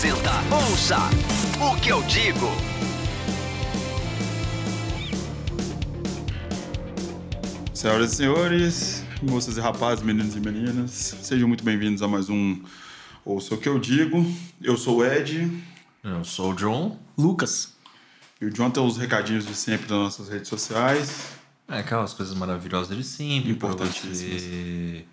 [0.00, 0.96] Apresenta Ouça
[1.60, 2.48] o que eu digo.
[7.74, 10.90] Senhoras e senhores, moças e rapazes, meninos e meninas,
[11.20, 12.62] sejam muito bem-vindos a mais um
[13.26, 14.24] Ouça o que eu digo.
[14.62, 15.50] Eu sou o Ed
[16.02, 16.98] Eu sou o John.
[17.18, 17.74] Lucas.
[18.40, 21.26] e o John tem os recadinhos de sempre das nossas redes sociais.
[21.68, 23.52] É aquelas coisas maravilhosas de sempre.
[23.52, 24.40] Pra Importantíssimas.
[24.42, 25.04] você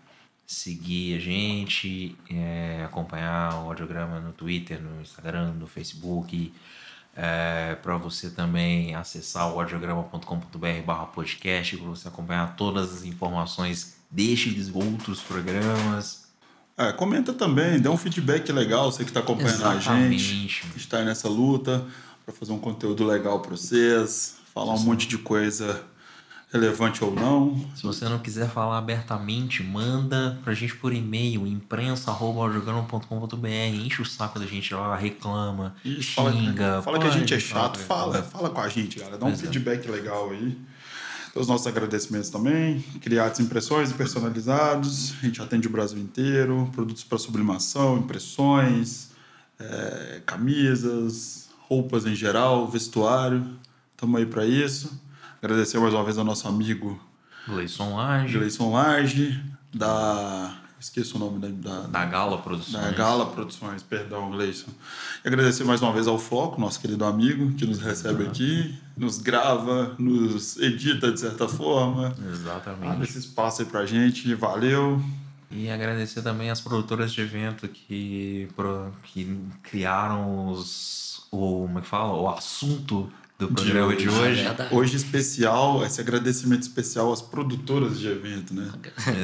[0.47, 6.53] seguir a gente, é, acompanhar o audiograma no Twitter, no Instagram, no Facebook.
[7.13, 13.97] É, para você também acessar o audiograma.com.br barra podcast, para você acompanhar todas as informações
[14.09, 16.27] destes outros programas.
[16.77, 20.19] É, comenta também, dá um feedback legal, você que está acompanhando a Exatamente.
[20.19, 21.85] gente, que está aí nessa luta,
[22.23, 25.83] para fazer um conteúdo legal para vocês, falar um monte de coisa
[26.51, 27.55] relevante ou não.
[27.75, 34.39] Se você não quiser falar abertamente, manda pra gente por e-mail, imprensa.audiograma.com.br, enche o saco
[34.39, 36.81] da gente lá, reclama, E fala, xinga.
[36.81, 38.13] fala que a gente é chato, fala.
[38.13, 39.17] fala, fala com a gente, galera.
[39.17, 39.43] Dá um Pois é.
[39.43, 40.57] feedback legal aí.
[41.35, 42.79] Os nossos agradecimentos também.
[43.01, 45.13] Criados impressões e personalizados.
[45.21, 46.67] A gente atende o Brasil inteiro.
[46.73, 49.09] Produtos para sublimação, impressões,
[49.59, 53.45] é, camisas, roupas em geral, vestuário.
[53.93, 54.99] Estamos aí para isso.
[55.41, 56.99] Agradecer mais uma vez ao nosso amigo
[57.47, 60.55] Gleison Laje, Gleison Large, da.
[60.79, 62.83] Esqueço o nome da, da, da Gala Produções.
[62.83, 64.67] da Gala Produções, perdão, Gleison.
[65.25, 69.17] E agradecer mais uma vez ao Foco, nosso querido amigo, que nos recebe aqui, nos
[69.17, 72.09] grava, nos edita de certa forma.
[72.09, 73.03] Abre Exatamente.
[73.03, 75.01] esse espaço aí pra gente, valeu.
[75.49, 78.47] E agradecer também as produtoras de evento que,
[79.03, 82.13] que criaram os, o, como é que fala?
[82.13, 84.43] o assunto do programa de hoje.
[84.43, 84.73] Verdade.
[84.73, 88.67] Hoje especial, esse agradecimento especial às produtoras de evento, né?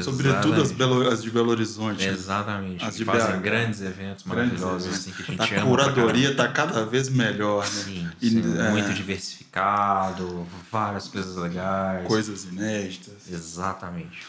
[0.04, 0.74] Sobretudo as, Exatamente.
[0.76, 2.06] Belo, as de Belo Horizonte.
[2.06, 2.86] Exatamente.
[2.86, 3.42] As que de fazem BH.
[3.42, 5.00] grandes eventos Grandes maravilhosos eventos.
[5.00, 5.76] assim, que a gente A ama.
[5.76, 7.70] pra curadoria tá cada vez melhor, né?
[7.86, 12.08] Sim, E, sim, é, muito diversificado, várias coisas legais.
[12.08, 13.14] Coisas inéditas.
[13.32, 14.20] Exatamente.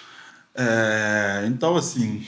[0.54, 2.24] É, então, assim,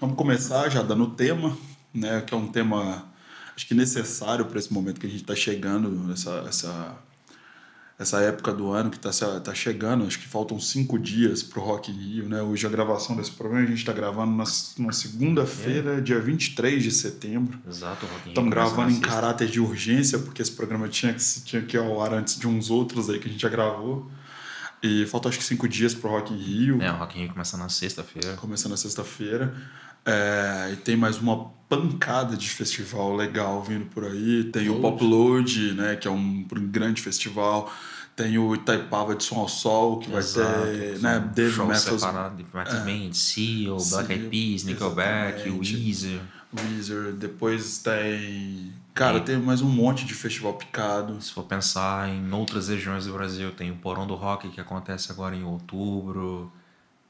[0.00, 1.56] vamos começar já dando o tema,
[1.94, 2.20] né?
[2.22, 3.04] Que é um tema,
[3.56, 6.98] acho que necessário para esse momento que a gente está chegando, essa, essa,
[7.98, 10.06] essa época do ano que está tá chegando.
[10.06, 12.42] Acho que faltam cinco dias para o Rock in Rio, né?
[12.42, 14.44] Hoje a gravação desse programa a gente está gravando na,
[14.78, 17.58] na segunda-feira, dia 23 de setembro.
[17.66, 21.14] Exato, Rock in Rio Estamos começa gravando em caráter de urgência, porque esse programa tinha
[21.14, 23.48] que, tinha que ir ao ar antes de uns outros aí que a gente já
[23.48, 24.10] gravou.
[24.82, 27.32] E faltam acho que cinco dias pro Rock in Rio É, o Rock in Rio
[27.32, 28.36] começa na sexta-feira.
[28.36, 29.54] começando na sexta-feira.
[30.06, 34.44] É, e tem mais uma pancada de festival legal vindo por aí.
[34.44, 34.82] Tem o Load.
[34.82, 37.72] Pop Load, né, que é um grande festival.
[38.14, 43.18] Tem o Itaipava de Som ao Sol, que vai ter né, Dave Matthews, separados, Matthews
[43.18, 45.50] Seal, Black Eyed Peas, Nickelback.
[45.50, 46.20] Weezer.
[46.56, 47.12] Weezer.
[47.12, 48.72] Depois tem...
[48.94, 51.20] Cara, tem mais um monte de festival picado.
[51.20, 55.12] Se for pensar em outras regiões do Brasil, tem o Porão do Rock que acontece
[55.12, 56.50] agora em outubro.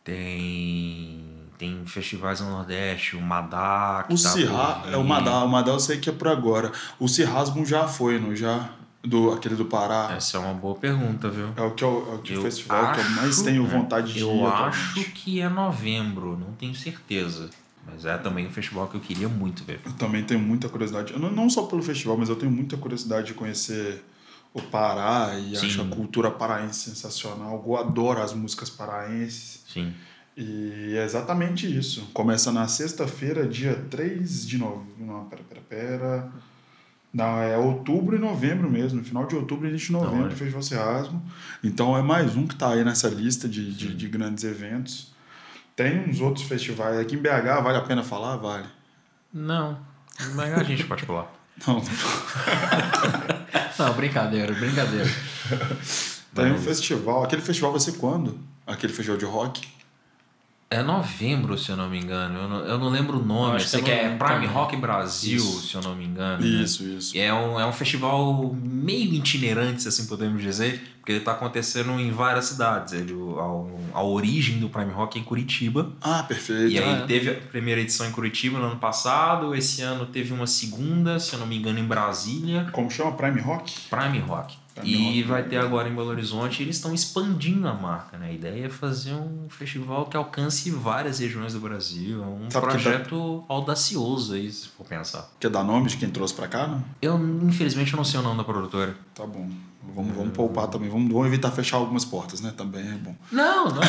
[0.03, 5.05] Tem tem festivais no Nordeste, o Madá, que O tá Cirra, é o.
[5.05, 6.71] Madá, o Madá eu sei que é por agora.
[6.99, 8.71] O Cirrasmo já foi, não já?
[9.03, 10.13] Do, aquele do Pará.
[10.17, 11.49] Essa é uma boa pergunta, viu?
[11.57, 13.65] É o que é o, é o que Eu festival que eu mais acho- tenho
[13.65, 14.43] vontade de Eu ir.
[14.45, 15.11] acho atualmente.
[15.13, 17.49] que é novembro, não tenho certeza.
[17.87, 19.79] Mas é também um festival que eu queria muito ver.
[19.87, 21.13] Eu também tenho muita curiosidade.
[21.13, 24.05] Eu Não, não só pelo festival, mas eu tenho muita curiosidade de conhecer
[24.53, 25.67] o Pará e Sim.
[25.69, 27.63] acho a cultura paraense sensacional.
[27.65, 29.63] Eu adoro as músicas paraenses.
[29.73, 29.95] Sim.
[30.37, 32.09] E é exatamente isso.
[32.13, 34.87] Começa na sexta-feira, dia 3 de novembro.
[34.99, 36.33] Não, pera, pera, pera.
[37.13, 39.03] Não, é outubro e novembro mesmo.
[39.03, 40.35] Final de outubro e início de novembro, olha.
[40.35, 41.23] o Festival Cerrasmo.
[41.65, 45.15] Então é mais um que está aí nessa lista de, de, de grandes eventos.
[45.75, 46.99] Tem uns outros festivais.
[46.99, 48.37] Aqui em BH, vale a pena falar?
[48.37, 48.67] Vale.
[49.33, 49.79] Não.
[50.35, 51.33] Mas a gente pode pular.
[51.67, 51.83] Não.
[53.79, 55.09] Não, brincadeira, brincadeira.
[56.35, 57.25] Tem um Mas- festival.
[57.25, 58.39] Aquele festival vai ser quando?
[58.67, 59.67] Aquele festival de rock?
[60.69, 62.41] É novembro, se eu não me engano.
[62.41, 63.55] Eu não, eu não lembro o nome.
[63.55, 64.49] Acho Eu sei que é é Prime também.
[64.49, 65.69] Rock Brasil, Isso.
[65.69, 66.43] se eu não me engano.
[66.43, 66.49] né?
[66.49, 67.17] Isso, isso.
[67.17, 71.33] E É um, é um festival meio itinerante, se assim podemos dizer, porque ele está
[71.33, 72.95] acontecendo em várias cidades.
[72.95, 73.13] Ele,
[73.93, 75.93] a, a origem do Prime Rock é em Curitiba.
[76.03, 76.73] Ah, perfeito.
[76.73, 77.07] E aí Ah, é.
[77.07, 79.55] teve a primeira edição em Curitiba no ano passado.
[79.55, 82.67] Esse ano teve uma segunda, se eu não me engano, em Brasília.
[82.73, 83.13] Como chama?
[83.13, 83.73] Prime Rock?
[83.89, 84.57] Prime Rock.
[84.85, 85.23] E Rock.
[85.25, 86.63] vai ter agora em Belo Horizonte.
[86.63, 88.29] Eles estão expandindo a marca, né?
[88.29, 92.23] A ideia é fazer um festival que alcance várias regiões do Brasil.
[92.23, 95.29] É um Sabe que dá- projeto audacioso aí, se for pensar.
[95.41, 96.85] Quer dar nome de quem trouxe pra cá, não?
[97.01, 98.95] Eu, infelizmente, eu não sei o nome da produtora.
[99.15, 99.49] Tá bom.
[99.95, 100.89] Vamos, vamos poupar também.
[100.91, 102.53] Vamos, vamos evitar fechar algumas portas, né?
[102.57, 103.15] Também é bom.
[103.31, 103.81] Não, não.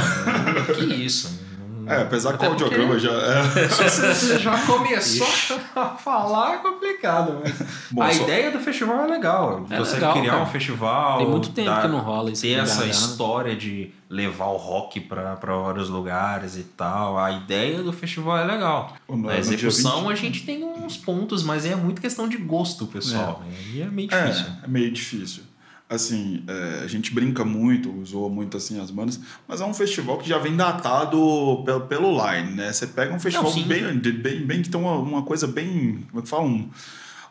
[0.75, 1.39] que isso.
[1.87, 3.11] É, apesar que o audiograma porque- já.
[3.11, 3.67] É.
[3.69, 5.27] Se você já começou
[5.75, 7.39] a falar, é complicado.
[7.43, 7.53] Mas
[7.91, 9.65] Bom, a só- ideia do festival é legal.
[9.69, 10.43] É você legal, criar cara.
[10.43, 11.17] um festival.
[11.19, 12.89] Tem muito tempo dar- que não rola isso Ter aqui em essa né?
[12.89, 17.17] história de levar o rock pra pra vários lugares e tal.
[17.17, 18.93] A ideia do festival é legal.
[19.09, 20.11] Na execução 20.
[20.11, 23.41] a gente tem uns pontos, mas é muito questão de gosto, pessoal.
[23.45, 23.53] né?
[23.73, 24.45] E é meio difícil.
[24.61, 25.43] É, é meio difícil.
[25.89, 30.17] Assim, é, a gente brinca muito, zoa muito assim as bandas, mas é um festival
[30.17, 32.73] que já vem datado pelo, pelo line, né?
[32.73, 33.63] Você pega um festival sim.
[33.63, 36.43] bem, bem, bem que tem uma, uma coisa bem, como é que fala?
[36.43, 36.69] Um,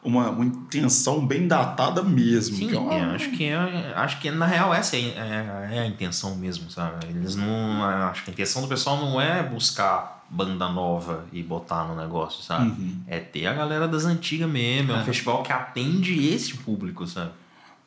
[0.03, 2.57] uma, uma intenção bem datada mesmo.
[2.57, 5.69] Sim, que é uma- eu acho que é, acho que na real essa é, é-
[5.73, 7.07] é a intenção mesmo, sabe?
[7.11, 11.85] Eles não, acho que a intenção do pessoal não é buscar banda nova e botar
[11.85, 12.71] no negócio, sabe?
[12.71, 13.01] Uhum.
[13.07, 15.05] É ter a galera das antigas mesmo, é um É.
[15.05, 17.33] festival que atende esse público, sabe?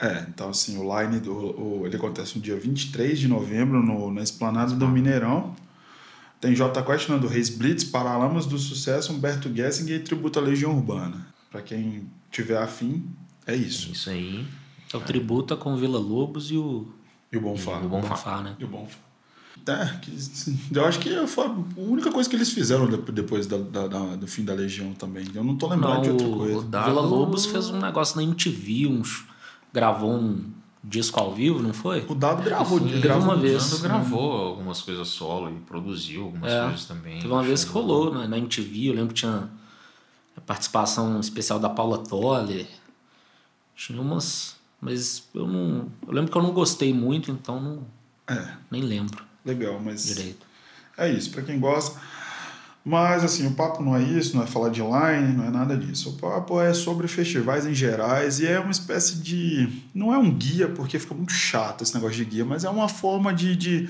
[0.02, 1.34] É, então assim, o line do.
[1.34, 5.54] O, ele acontece no dia 23 de novembro no, na Esplanada do Mineirão.
[6.40, 10.74] Tem J Quest, Nando Reis, Blitz, Paralamas do Sucesso, Humberto Gessinger e Tributo à Legião
[10.74, 11.28] Urbana.
[11.52, 13.04] Pra quem tiver afim,
[13.46, 13.92] é isso.
[13.92, 14.48] Isso aí.
[14.94, 16.88] É o tributo com o Vila Lobos e o
[17.32, 17.80] E o Bonfá.
[17.84, 18.10] E o Bonfá.
[18.16, 18.56] Bonfá, né?
[18.58, 18.98] E o Bonfá.
[19.68, 20.12] É, que,
[20.74, 24.16] eu acho que foi a única coisa que eles fizeram de- depois da, da- da-
[24.16, 25.28] do fim da Legião também.
[25.36, 26.58] Eu não tô lembrando Não, de outra coisa.
[26.60, 29.26] o Vila Lobos fez um negócio na MTV, uns,
[29.74, 30.52] gravou um
[30.84, 32.06] disco ao vivo, não foi?
[32.08, 33.72] O Dado gravou, Sim, gravou uma o vez.
[33.72, 36.64] Nando gravou algumas coisas solo e produziu algumas É.
[36.64, 37.20] coisas também.
[37.20, 39.50] Teve uma vez que rolou né, na MTV, eu lembro que tinha
[40.38, 42.66] a participação especial da Paula Toller.
[43.76, 44.56] Tinha umas.
[44.82, 45.90] Mas eu não.
[46.08, 47.84] Eu lembro que eu não gostei muito, então não,
[48.28, 50.06] É, nem lembro legal, mas.
[50.06, 50.46] direito.
[50.98, 52.00] É isso, pra quem gosta.
[52.90, 55.78] Mas, assim, o papo não é isso, não é falar de line, não é nada
[55.78, 56.10] disso.
[56.10, 59.70] O papo é sobre festivais em gerais e é uma espécie de.
[59.94, 62.90] Não é um guia, porque fica muito chato esse negócio de guia, mas é uma
[62.90, 63.90] forma de, de,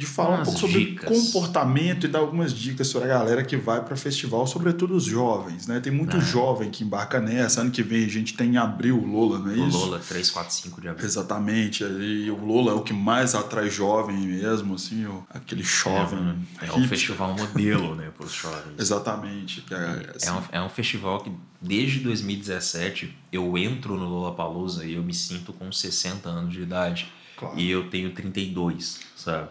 [0.00, 1.08] de falar um Umas pouco sobre dicas.
[1.08, 5.66] comportamento e dar algumas dicas sobre a galera que vai para festival, sobretudo os jovens,
[5.66, 5.78] né?
[5.78, 6.20] Tem muito É.
[6.20, 7.60] jovem que embarca nessa.
[7.60, 9.78] Ano que vem a gente tem em abril o Lola, não é O isso?
[9.78, 11.04] Lola 3, 4, 5 de abril.
[11.06, 16.18] Exatamente, e o Lola é o que mais atrai jovem mesmo, assim, aquele jovem.
[16.62, 16.88] É um hippie.
[16.88, 18.74] festival modelo, né, para os jovens.
[18.78, 19.60] Exatamente.
[19.62, 21.30] que é, assim, É um, é um festival que,
[21.60, 27.12] desde 2017, eu entro no Lollapalooza e eu me sinto com 60 anos de idade.
[27.36, 27.58] Claro.
[27.58, 29.48] E eu tenho 32, sabe?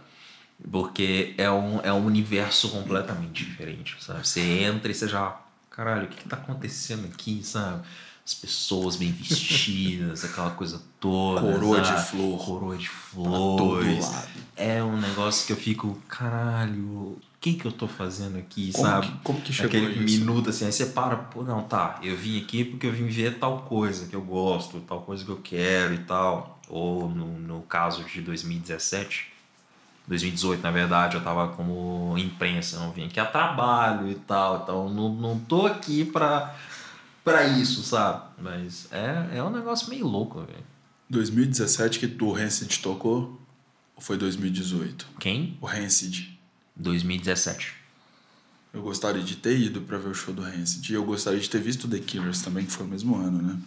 [0.71, 4.27] Porque é um, é um universo completamente diferente, sabe?
[4.27, 5.39] Você entra e você já...
[5.69, 7.81] Caralho, o que, que tá acontecendo aqui, sabe?
[8.25, 11.41] As pessoas bem vestidas, aquela coisa toda.
[11.41, 12.07] Coroa de sabe?
[12.09, 12.45] flor.
[12.45, 14.01] Coroa de todo flores.
[14.11, 14.27] lado.
[14.57, 18.85] É um negócio que eu fico, caralho, o que que eu tô fazendo aqui, Como
[18.87, 19.07] sabe?
[19.07, 20.19] que- como que chegou Aquele isso?
[20.19, 23.39] minuto assim, aí você para, pô, não, tá, eu vim aqui porque eu vim ver
[23.39, 26.59] tal coisa que eu gosto, tal coisa que eu quero e tal.
[26.67, 29.31] Ou no, no caso de 2017,
[30.09, 34.89] 2018, na verdade, eu tava como imprensa, não vim aqui a trabalho e tal, então
[34.89, 36.55] não, não tô aqui pra,
[37.23, 38.23] pra isso, sabe?
[38.41, 40.63] Mas é, é um negócio meio louco, velho.
[41.11, 43.39] 2017 que o Rancid tocou?
[43.95, 45.07] Ou foi 2018?
[45.19, 45.57] Quem?
[45.61, 46.39] O Rancid.
[46.75, 47.75] 2017.
[48.73, 50.89] Eu gostaria de ter ido pra ver o show do Rancid.
[50.89, 53.57] E eu gostaria de ter visto The Killers também, que foi o mesmo ano, né?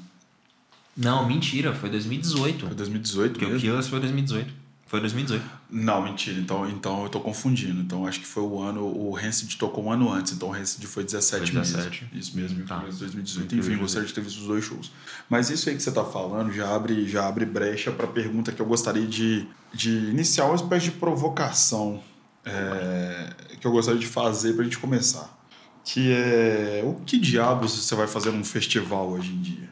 [0.96, 2.66] Não, mentira, foi 2018.
[2.66, 3.61] Foi 2018 Porque o mesmo?
[3.61, 4.62] Killers foi 2018.
[4.92, 5.42] Foi 2018.
[5.70, 6.38] Não, mentira.
[6.38, 7.80] Então, então eu tô confundindo.
[7.80, 8.84] Então acho que foi o ano.
[8.84, 10.34] O Rancid tocou um ano antes.
[10.34, 12.02] Então o Rancid foi 17, Foi 17.
[12.04, 12.18] mesmo.
[12.20, 12.80] Isso mesmo, Tá.
[12.80, 12.87] tá.
[12.88, 13.46] 2018.
[13.54, 13.66] Entendi.
[13.72, 14.92] Enfim, gostaria de ter visto os dois shows.
[15.30, 18.61] Mas isso aí que você tá falando já abre, já abre brecha pra pergunta que
[18.61, 22.02] eu gostaria de, de iniciar uma espécie de provocação
[22.44, 25.42] é, que eu gostaria de fazer pra gente começar.
[25.87, 29.70] Que é o que diabos você vai fazer num festival hoje em dia?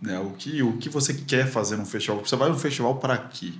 [0.00, 0.18] Né?
[0.20, 2.24] O, que, o que você quer fazer num festival?
[2.24, 3.52] Você vai num festival para quê?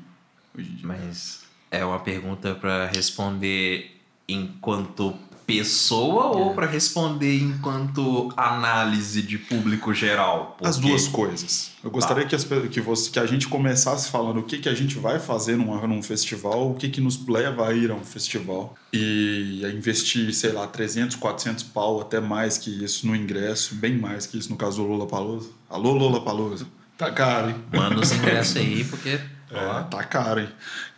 [0.56, 0.87] Hoje em dia?
[0.87, 5.14] Mas é uma pergunta pra responder enquanto
[5.46, 10.56] pessoa ou pra responder enquanto análise de público geral?
[10.62, 11.70] As Porque- duas coisas.
[11.84, 14.75] Eu gostaria que, as, que, você, que a gente começasse falando o que, que a
[14.75, 18.02] gente vai fazer num, num festival, o que, que nos leva a ir a um
[18.04, 18.75] festival.
[18.90, 23.99] E a investir, sei lá, 300, 400 pau, até mais que isso no ingresso, bem
[23.99, 25.50] mais que isso no caso do Lula Palusa.
[25.68, 26.66] Alô, Lula Palusa.
[26.96, 27.56] Tá caro, hein?
[27.70, 29.18] Manda os ingressos aí, porque.
[29.58, 30.49] É, tá caro, hein?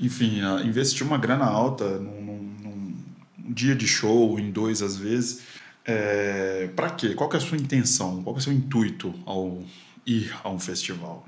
[0.01, 2.97] Enfim, a- investir uma grana alta num, num- num-
[3.49, 5.43] um dia de show, em dois às vezes,
[5.85, 7.15] é, para quê?
[7.15, 8.23] Qual que é a sua intenção?
[8.23, 9.63] Qual que é o seu intuito ao
[10.07, 11.27] ir a um festival?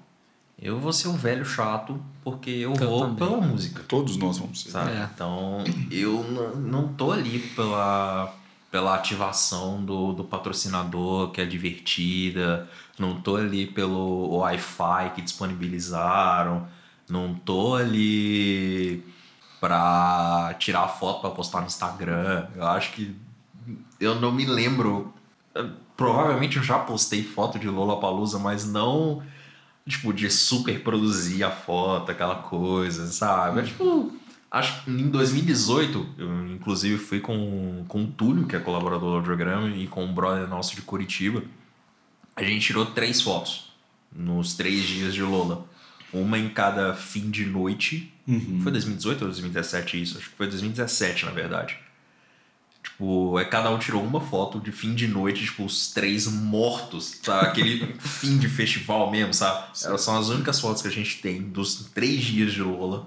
[0.61, 3.17] Eu vou ser o velho chato, porque eu, Eu vou também.
[3.17, 3.83] pela música.
[3.87, 4.71] Todos nós vamos ser.
[4.71, 4.91] sabe?
[4.91, 5.09] É.
[5.15, 6.25] Então, eu
[6.57, 8.35] não tô ali pela,
[8.69, 12.69] pela ativação do, do patrocinador, que é divertida,
[12.99, 16.67] não tô ali pelo Wi-Fi que disponibilizaram,
[17.09, 19.03] não tô ali
[19.61, 22.47] pra tirar foto pra postar no Instagram.
[22.55, 23.15] Eu acho que.
[24.01, 25.13] Eu não me lembro.
[25.97, 29.23] Provavelmente eu já postei foto de Lollapalooza, mas não.
[29.87, 33.61] Tipo, de super produzir a foto, aquela coisa, sabe?
[33.61, 34.13] É, tipo,
[34.51, 39.25] acho que em 2018, eu inclusive fui com, com o Túlio, que é colaborador do
[39.25, 41.43] programa, e com um brother nosso de Curitiba.
[42.37, 43.73] A gente tirou três fotos
[44.13, 45.65] nos três dias de Lola.
[46.13, 48.13] Uma em cada fim de noite.
[48.63, 50.19] Foi 2018 ou 2017 isso?
[50.19, 51.79] Acho que foi 2017, na verdade.
[52.83, 57.19] Tipo, é, cada um tirou uma foto de fim de noite, tipo, os três mortos,
[57.19, 57.41] tá?
[57.43, 59.67] Aquele fim de festival mesmo, sabe?
[59.85, 63.07] Elas são as únicas fotos que a gente tem dos três dias de Lola.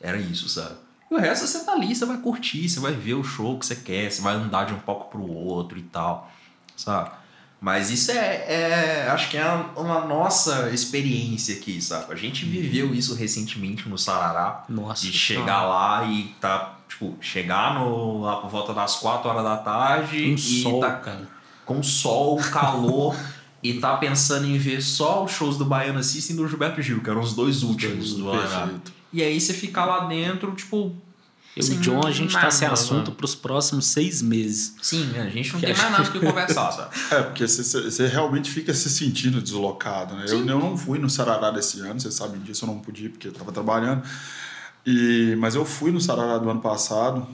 [0.00, 0.76] Era isso, sabe?
[1.10, 3.66] E o resto você tá ali, você vai curtir, você vai ver o show que
[3.66, 6.30] você quer, você vai andar de um palco pro outro e tal,
[6.76, 7.10] sabe?
[7.60, 12.10] Mas isso é, é acho que é uma nossa experiência aqui, sabe?
[12.10, 14.64] A gente viveu isso recentemente no Sarará.
[14.66, 19.44] Nossa De chegar lá e tá, tipo, chegar no, lá por volta das 4 horas
[19.44, 21.28] da tarde Um e sol, tá cara.
[21.66, 23.14] com sol, calor
[23.62, 27.02] e tá pensando em ver só os shows do Baiano System e do Gilberto Gil,
[27.02, 28.80] que eram os dois últimos do ano.
[29.12, 30.94] E aí você fica lá dentro, tipo.
[31.56, 33.12] Eu sem e o John, a gente tá nada, sem assunto mano.
[33.16, 34.74] pros próximos seis meses.
[34.80, 36.94] Sim, a gente não Que tem mais nada o que conversar, sabe?
[37.10, 40.26] É, porque você- realmente fica se sentindo deslocado, né?
[40.28, 43.26] Eu, eu não fui no Sarará desse ano, vocês sabem disso, eu não pude porque
[43.28, 44.02] eu estava trabalhando.
[44.86, 47.26] E, mas eu fui no Sarará do ano passado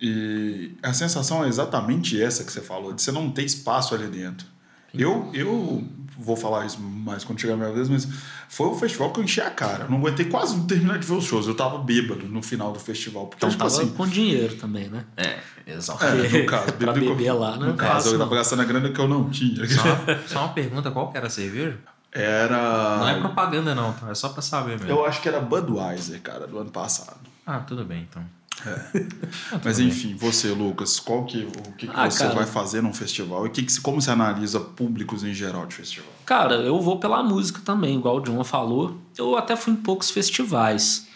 [0.00, 4.06] e a sensação é exatamente essa que você falou, de você não ter espaço ali
[4.06, 4.46] dentro.
[4.94, 5.82] Eu, eu
[6.18, 8.06] vou falar isso mais quando chegar a minha vez, mas
[8.54, 9.84] foi o festival que eu enchi a cara.
[9.84, 11.46] Eu não aguentei quase não terminar de ver os shows.
[11.46, 13.24] Eu tava bêbado no final do festival.
[13.26, 15.06] Porque, Então tipo tava assim, com dinheiro também, né?
[15.16, 16.04] É, exato.
[16.04, 17.68] é, no caso, Pra beber lá, né?
[17.68, 19.66] No caso, Fácil, eu tava gastando a grana que eu não tinha.
[19.66, 21.78] Só uma, só uma pergunta, qual que era a cerveja?
[22.12, 22.98] Era.
[22.98, 24.10] Não é propaganda não, tá?
[24.10, 24.90] É só pra saber mesmo.
[24.90, 27.16] Eu acho que era Budweiser, cara, do ano passado.
[27.46, 28.22] Ah, tudo bem então.
[29.64, 32.34] Mas enfim, você, Lucas, qual que, o que, que Ah, você cara.
[32.34, 33.46] vai fazer num festival?
[33.46, 36.11] E que que, como você analisa públicos em geral de festival?
[36.24, 38.96] Cara, eu vou pela música também, igual o John falou.
[39.16, 41.08] Eu até fui em poucos festivais.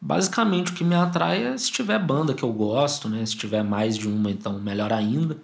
[0.00, 3.24] Basicamente, o que me atrai é se tiver banda que eu gosto, né?
[3.26, 5.36] Se tiver mais de uma, então melhor ainda.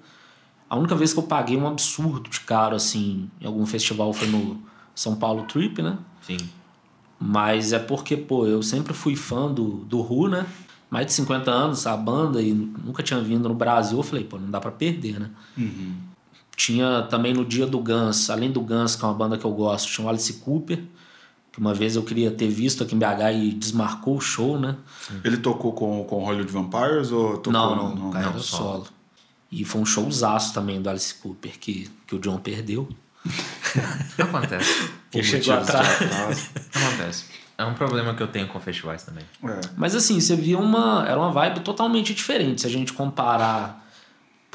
[0.71, 4.29] A única vez que eu paguei um absurdo de caro, assim, em algum festival foi
[4.29, 4.63] no
[4.95, 5.99] São Paulo Trip, né?
[6.23, 6.39] Sim.
[7.19, 10.47] Mas é porque, pô, eu sempre fui fã do, do Who, né?
[10.89, 13.99] Mais de 50 anos a banda e nunca tinha vindo no Brasil.
[13.99, 15.31] Eu falei, pô, não dá pra perder, né?
[16.57, 19.53] Tinha também no dia do Guns, além do Guns, que é uma banda que eu
[19.53, 20.83] gosto, tinha o Alice Cooper,
[21.53, 24.77] que uma vez eu queria ter visto aqui em BH e desmarcou o show, né?
[25.23, 28.69] Ele tocou com, com Hollywood Vampires ou tocou não, não, não, carreira não, solo.
[28.69, 28.87] solo.
[29.51, 32.89] E foi um showzaço também do Alice Cooper, que, que o John perdeu.
[34.19, 34.91] Acontece.
[35.11, 36.51] Que Por chegou atrás.
[36.75, 37.25] Acontece.
[37.57, 39.25] É um problema que eu tenho com festivais também.
[39.45, 39.61] É.
[39.77, 41.07] Mas assim, você via uma.
[41.07, 42.63] Era uma vibe totalmente diferente.
[42.63, 43.84] Se a gente comparar.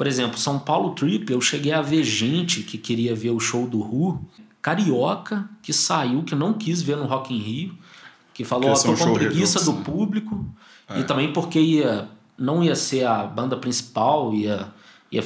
[0.00, 3.66] Por exemplo, São Paulo Trip, eu cheguei a ver gente que queria ver o show
[3.66, 4.18] do Ru,
[4.62, 7.74] carioca, que saiu, que não quis ver no Rock in Rio,
[8.32, 9.84] que falou, ó, é tô com preguiça reduxo, do né?
[9.84, 10.46] público.
[10.96, 14.68] E também porque ia, não ia ser a banda principal, ia,
[15.12, 15.22] ia,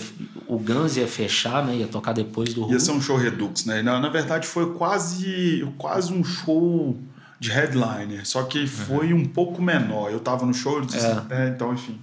[0.49, 1.77] o Guns ia fechar, né?
[1.77, 2.73] Ia tocar depois do Ru.
[2.73, 3.81] Ia ser um show redux, né?
[3.81, 6.99] Na, na verdade, foi quase, quase um show
[7.39, 10.11] de headliner, só que foi um pouco menor.
[10.11, 10.99] Eu tava no show, disse,
[11.31, 11.97] é, então, enfim.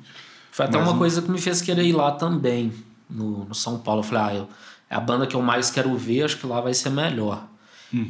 [0.52, 2.74] Foi até Mas uma coisa que me fez querer ir lá também,
[3.10, 4.02] no, no São Paulo.
[4.02, 4.50] Eu falei, ah, eu,
[4.90, 7.48] é a banda que eu mais quero ver, acho que lá vai ser melhor.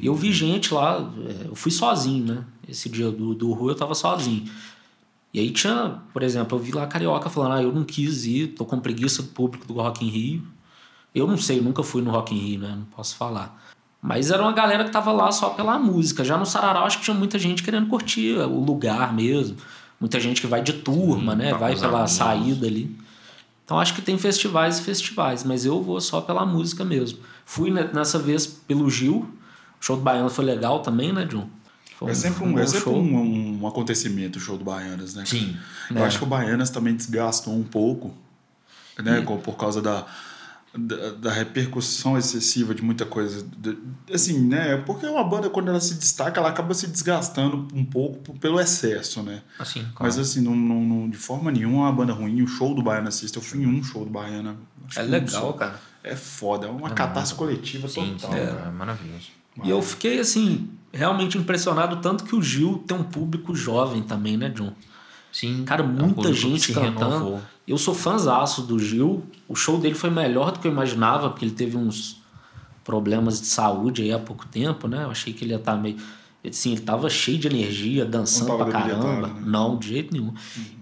[0.02, 2.44] E eu vi gente lá, é, eu fui sozinho, né?
[2.68, 4.46] Esse dia do, do Ru eu tava sozinho.
[5.34, 8.48] E aí tinha, por exemplo, eu vi lá Carioca falando, ah, eu não quis ir,
[8.50, 10.44] tô com preguiça do público do Rock in Rio.
[11.16, 12.76] Eu não sei, eu nunca fui no Rock in Rio, né?
[12.78, 13.60] Não posso falar.
[14.02, 16.24] Mas era uma galera que tava lá só pela música.
[16.24, 19.58] Já no Sarará, acho que tinha muita gente querendo curtir o lugar mesmo.
[20.02, 21.52] Muita gente que vai de turma, Sim, né?
[21.52, 22.12] tá Vai pela amigos.
[22.12, 22.94] saída ali.
[23.64, 27.20] Então acho que tem festivais e festivais, mas eu vou só pela música mesmo.
[27.46, 29.30] Fui ne- nessa vez pelo Gil.
[29.80, 31.48] O show do Baiano foi legal também, né, John?
[31.98, 35.24] Foi É sempre um, bom é sempre um, um acontecimento o show do Baianas, né?
[35.26, 35.56] Sim.
[35.92, 36.06] Eu É.
[36.06, 38.12] acho que o Baianas também desgastou um pouco,
[39.02, 39.22] né?
[39.22, 40.06] com- Por causa da,
[40.74, 43.46] da, da repercussão excessiva de muita coisa.
[43.58, 43.78] De-
[44.14, 44.78] Assim, né?
[44.78, 49.22] Porque uma banda, quando ela se destaca, ela acaba se desgastando um pouco pelo excesso,
[49.22, 49.42] né?
[49.60, 49.96] Assim, claro.
[50.02, 52.42] Mas assim, não, não, não- de forma nenhuma é uma banda ruim.
[52.42, 54.56] O show do Baiana Assista, eu fui em um show do Baiana.
[54.96, 55.54] É um legal, só.
[55.54, 55.80] cara.
[56.04, 58.32] É foda, é uma catarse coletiva Sim, total.
[58.32, 58.64] sim, né?
[58.68, 59.28] é maravilhoso.
[59.64, 64.36] E eu fiquei, assim, realmente impressionado tanto que o Gil tem um público jovem também,
[64.38, 64.74] né, John?
[65.32, 65.64] Sim.
[65.66, 67.00] Cara, é um muita gente cantando.
[67.00, 67.42] renovou.
[67.68, 69.24] Eu sou fãzaço do Gil.
[69.48, 72.22] O show dele foi melhor do que eu imaginava, porque ele teve uns
[72.84, 75.04] problemas de saúde aí há pouco tempo, né?
[75.04, 75.96] Eu achei que ele ia estar meio.
[76.44, 79.28] Ele, assim, ele tava cheio de energia, dançando pra caramba.
[79.28, 79.42] né?
[79.46, 80.34] Não, de jeito nenhum.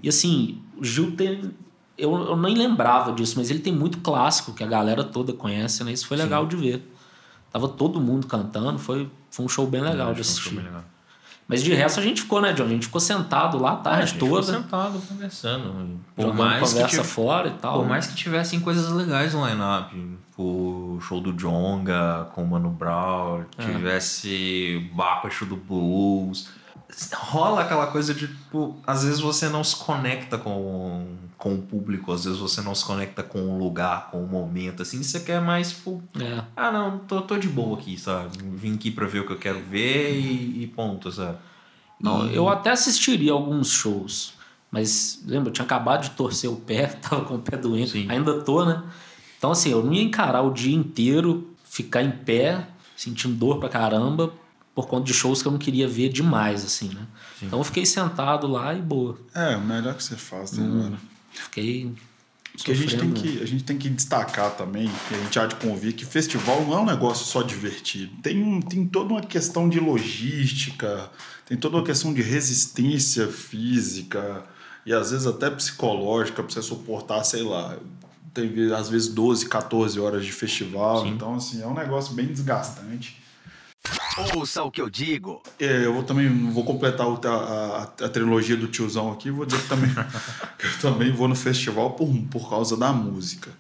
[0.02, 1.52] E assim, o Gil tem.
[1.98, 5.84] Eu, eu nem lembrava disso, mas ele tem muito clássico que a galera toda conhece,
[5.84, 5.92] né?
[5.92, 6.90] Isso foi legal de ver.
[7.52, 10.44] Tava todo mundo cantando, foi, foi um show bem legal de Acho que assistir.
[10.50, 10.84] foi bem legal.
[11.50, 12.66] Mas de resto a gente ficou, né, John?
[12.66, 16.00] A gente ficou sentado lá a Ah, a tarde gente ficou toda, sentado conversando.
[16.16, 17.74] Por mais, que conversa tive- fora e tal.
[17.78, 17.90] por né?
[17.90, 20.18] mais que tivessem coisas legais no line-up.
[20.38, 23.66] O show do Jonga com o Mano Brown, É.
[23.66, 26.50] tivesse Bacacho do Blues.
[27.14, 31.08] Rola aquela coisa de, tipo, às vezes você não se conecta com,
[31.40, 34.82] com o público, às vezes você não se conecta com o lugar, com o momento,
[34.84, 36.44] assim, você quer mais, tipo, É.
[36.56, 38.38] ah, não, tô, tô de boa aqui, sabe?
[38.56, 41.38] Vim aqui pra ver o que eu quero ver e, e ponto, sabe?
[42.00, 44.34] Não, E- eu até assistiria alguns shows,
[44.70, 48.06] mas lembra, eu tinha acabado de torcer o pé, tava com o pé doente, Sim.
[48.10, 48.84] ainda tô, né?
[49.38, 52.68] Então, assim, eu não ia encarar o dia inteiro, ficar em pé,
[52.98, 54.34] sentindo dor pra caramba,
[54.76, 57.08] por conta de shows que eu não queria ver demais, assim, né?
[57.42, 59.18] Então eu fiquei sentado lá e boa.
[59.34, 60.98] É, o melhor que você faz, né, mano?
[61.32, 61.92] Fiquei.
[62.52, 65.46] Porque a gente, tem que, a gente tem que destacar também, que a gente há
[65.46, 68.12] de convir, que festival não é um negócio só divertido.
[68.22, 71.10] Tem, tem toda uma questão de logística,
[71.46, 74.44] tem toda uma questão de resistência física
[74.86, 77.78] e às vezes até psicológica para você suportar, sei lá,
[78.34, 81.06] teve às vezes 12, 14 horas de festival.
[81.08, 83.22] Então, assim, é um negócio bem desgastante.
[84.36, 85.42] Ouça o que eu digo.
[85.60, 89.32] É, eu vou também vou completar a, a, a trilogia do tiozão aqui.
[89.32, 89.90] Vou dizer que também,
[90.64, 93.52] eu também vou no festival por, por causa da música.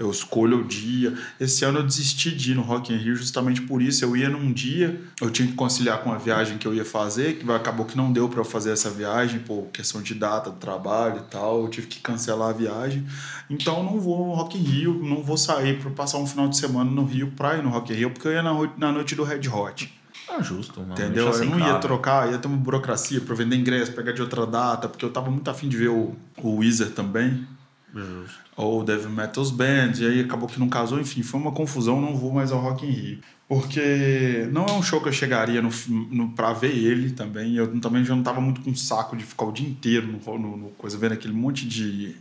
[0.00, 1.12] Eu escolho o dia.
[1.38, 4.02] Esse ano eu desisti de ir no Rock in Rio justamente por isso.
[4.02, 7.34] Eu ia num dia, eu tinha que conciliar com a viagem que eu ia fazer,
[7.34, 11.18] que acabou que não deu para eu fazer essa viagem por questão de data trabalho
[11.18, 11.64] e tal.
[11.64, 13.06] Eu tive que cancelar a viagem.
[13.50, 16.48] Então eu não vou no Rock in Rio, não vou sair para passar um final
[16.48, 18.90] de semana no Rio pra ir no Rock in Rio, porque eu ia na, na
[18.90, 19.92] noite do Red Hot.
[20.30, 20.92] Ah, justo, mano.
[20.92, 21.28] Entendeu?
[21.28, 24.88] Eu não ia trocar, ia ter uma burocracia pra vender ingresso, pegar de outra data,
[24.88, 27.46] porque eu tava muito afim de ver o, o Weezer também,
[27.94, 28.38] Justo.
[28.56, 32.00] ou o Devil Metals Band, e aí acabou que não casou, enfim, foi uma confusão,
[32.00, 33.18] não vou mais ao Rock in Rio.
[33.48, 37.80] Porque não é um show que eu chegaria no, no, pra ver ele também, eu
[37.80, 40.68] também já não tava muito com saco de ficar o dia inteiro no, no, no
[40.70, 42.14] coisa, vendo aquele monte de,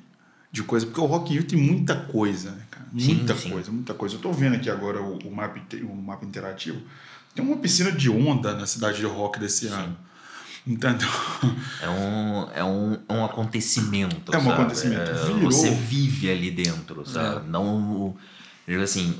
[0.51, 2.85] de coisa, porque o Rock in Rio tem muita coisa, né, cara?
[2.97, 3.51] Sim, Muita sim.
[3.51, 4.15] coisa, muita coisa.
[4.15, 6.81] Eu tô vendo aqui agora o, o, mapa, o mapa interativo,
[7.35, 9.95] tem uma piscina de onda na cidade de rock desse ano.
[10.69, 11.07] Entendeu?
[11.81, 14.31] É um, é um, é um acontecimento.
[14.31, 14.53] É um sabe?
[14.53, 15.09] acontecimento.
[15.09, 15.39] É.
[15.39, 17.47] Você vive ali dentro, sabe?
[17.49, 17.65] Não.
[17.91, 18.17] o-
[18.67, 19.15] eu digo assim,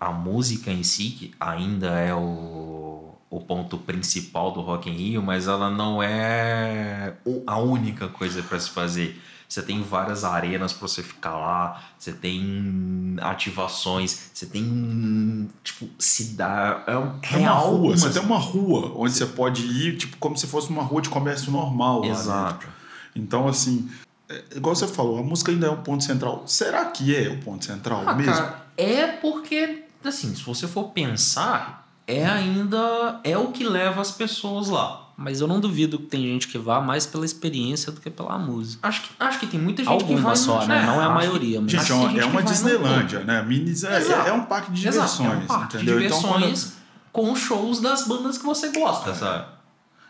[0.00, 5.22] a música em si, que ainda é o, o ponto principal do Rock in Rio,
[5.22, 7.14] mas ela não é
[7.46, 9.16] a única coisa para se fazer.
[9.48, 16.82] Você tem várias arenas para você ficar lá, você tem ativações, você tem, tipo, cidade.
[16.86, 20.16] É um É uma rua, uma- você tem uma rua onde você pode ir, tipo,
[20.16, 22.00] como se fosse uma rua de comércio normal.
[22.00, 22.52] lá Exato.
[22.54, 22.68] dentro.
[23.14, 23.88] Então, assim,
[24.28, 26.42] é, igual você falou, a música ainda é o ponto central.
[26.46, 28.32] Será que é o ponto central Ah, mesmo?
[28.32, 34.10] cara, é porque, assim, se você for pensar, é ainda é o que leva as
[34.10, 35.03] pessoas lá.
[35.16, 38.36] Mas eu não duvido que tem gente que vá mais pela experiência do que pela
[38.38, 38.86] música.
[38.88, 40.84] Acho que, acho que tem muita gente que vai só, no- né?
[40.86, 43.42] Não é a maioria, mas- Gente, é uma, tem é gente uma no Disneylândia, né?
[43.42, 44.28] Minis é, Exato.
[44.28, 45.98] é um parque de Exato, diversões, é um parque entendeu?
[46.00, 46.64] de Então, diversões
[47.12, 49.46] quando- com shows das bandas que você gosta, sabe?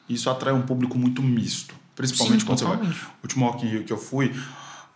[0.08, 1.74] isso atrai um público muito misto.
[1.94, 2.74] Principalmente Sim, quando você vai.
[2.76, 3.02] totalmente.
[3.04, 4.34] O último Rock in Rio que eu fui,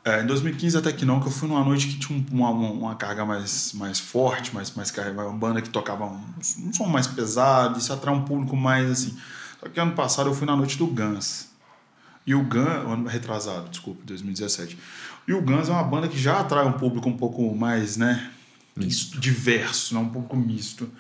[0.04, 2.50] é, em 2015 até que não, que eu fui numa noite que tinha um- uma,
[2.50, 6.20] uma, uma carga mais, mais forte, mais, mais carregada, uma banda que tocava um,
[6.66, 9.16] um som mais pesado, isso atrai um público mais assim.
[9.60, 11.48] Só que ano passado eu fui na noite do Guns.
[12.26, 14.78] E o Guns, ano retrasado, desculpa, 2017.
[15.26, 18.30] E o Guns é uma banda que já atrai um público um pouco mais, né?
[18.76, 19.18] Misto.
[19.18, 20.00] Diverso, né?
[20.00, 20.90] um pouco misto.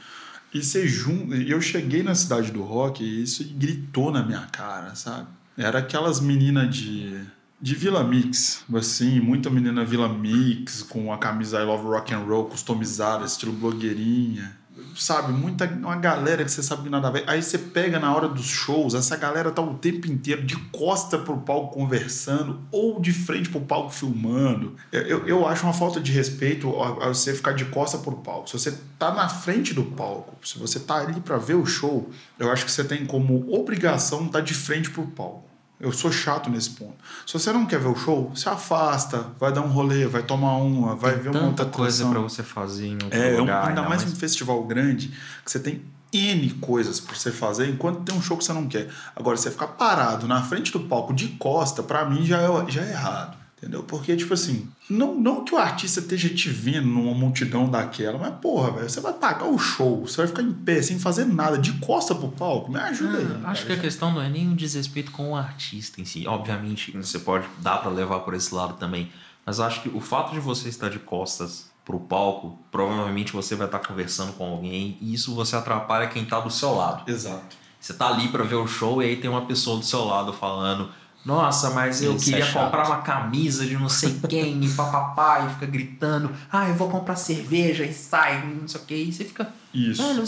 [0.52, 1.36] E você junta.
[1.36, 5.28] Eu cheguei na cidade do rock e isso gritou na minha cara, sabe?
[5.56, 7.20] Era aquelas meninas de.
[7.60, 12.20] De Vila Mix, assim, muita menina Vila Mix, com a camisa I Love Rock and
[12.20, 14.56] Roll customizada, estilo blogueirinha.
[14.98, 17.22] Sabe, muita uma galera que você sabe que nada a ver.
[17.28, 21.16] Aí você pega na hora dos shows, essa galera tá o tempo inteiro de costa
[21.16, 24.74] pro palco conversando ou de frente pro palco filmando.
[24.90, 28.16] Eu, eu, eu acho uma falta de respeito a, a você ficar de costa pro
[28.16, 28.50] palco.
[28.50, 32.10] Se você tá na frente do palco, se você tá ali para ver o show,
[32.36, 35.47] eu acho que você tem como obrigação estar de frente pro palco.
[35.80, 36.96] Eu sou chato nesse ponto.
[37.24, 40.56] Se você não quer ver o show, se afasta, vai dar um rolê, vai tomar
[40.56, 43.68] uma, vai ver uma outra coisa pra você fazer em outro É, é um- lugar.
[43.68, 45.08] ainda mais mais um festival grande,
[45.44, 45.80] que você tem
[46.12, 48.88] N coisas pra você fazer, enquanto tem um show que você não quer.
[49.14, 52.82] Agora, você ficar parado na frente do palco de costa, pra mim já é, já
[52.82, 53.37] é errado.
[53.58, 53.82] Entendeu?
[53.82, 58.34] Porque, tipo assim, não, não que o artista esteja te vendo numa multidão daquela, mas,
[58.40, 61.58] porra, velho, você vai pagar o show, você vai ficar em pé sem fazer nada,
[61.58, 63.26] de costa pro palco, me ajuda aí.
[63.44, 66.24] Ah, acho que a questão não é nem um desrespeito com o artista em si.
[66.24, 69.10] Obviamente, você pode dar para levar por esse lado também.
[69.44, 73.66] Mas acho que o fato de você estar de costas pro palco, provavelmente você vai
[73.66, 77.10] estar conversando com alguém e isso você atrapalha quem tá do seu lado.
[77.10, 77.56] Exato.
[77.80, 80.32] Você tá ali para ver o show e aí tem uma pessoa do seu lado
[80.32, 80.90] falando
[81.28, 82.64] nossa, mas eu Isso é queria chato.
[82.64, 86.88] comprar uma camisa de não sei quem e papapá e fica gritando, ah, eu vou
[86.88, 88.94] comprar cerveja e sai, não sei o que.
[88.94, 90.00] E você fica, Isso.
[90.00, 90.24] Mano,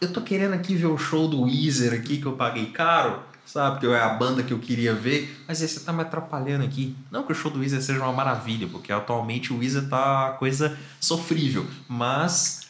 [0.00, 3.80] eu tô querendo aqui ver o show do Weezer aqui que eu paguei caro, sabe?
[3.80, 6.96] Que é a banda que eu queria ver, mas aí você tá me atrapalhando aqui.
[7.10, 10.78] Não que o show do Weezer seja uma maravilha, porque atualmente o Weezer tá coisa
[10.98, 12.61] sofrível, mas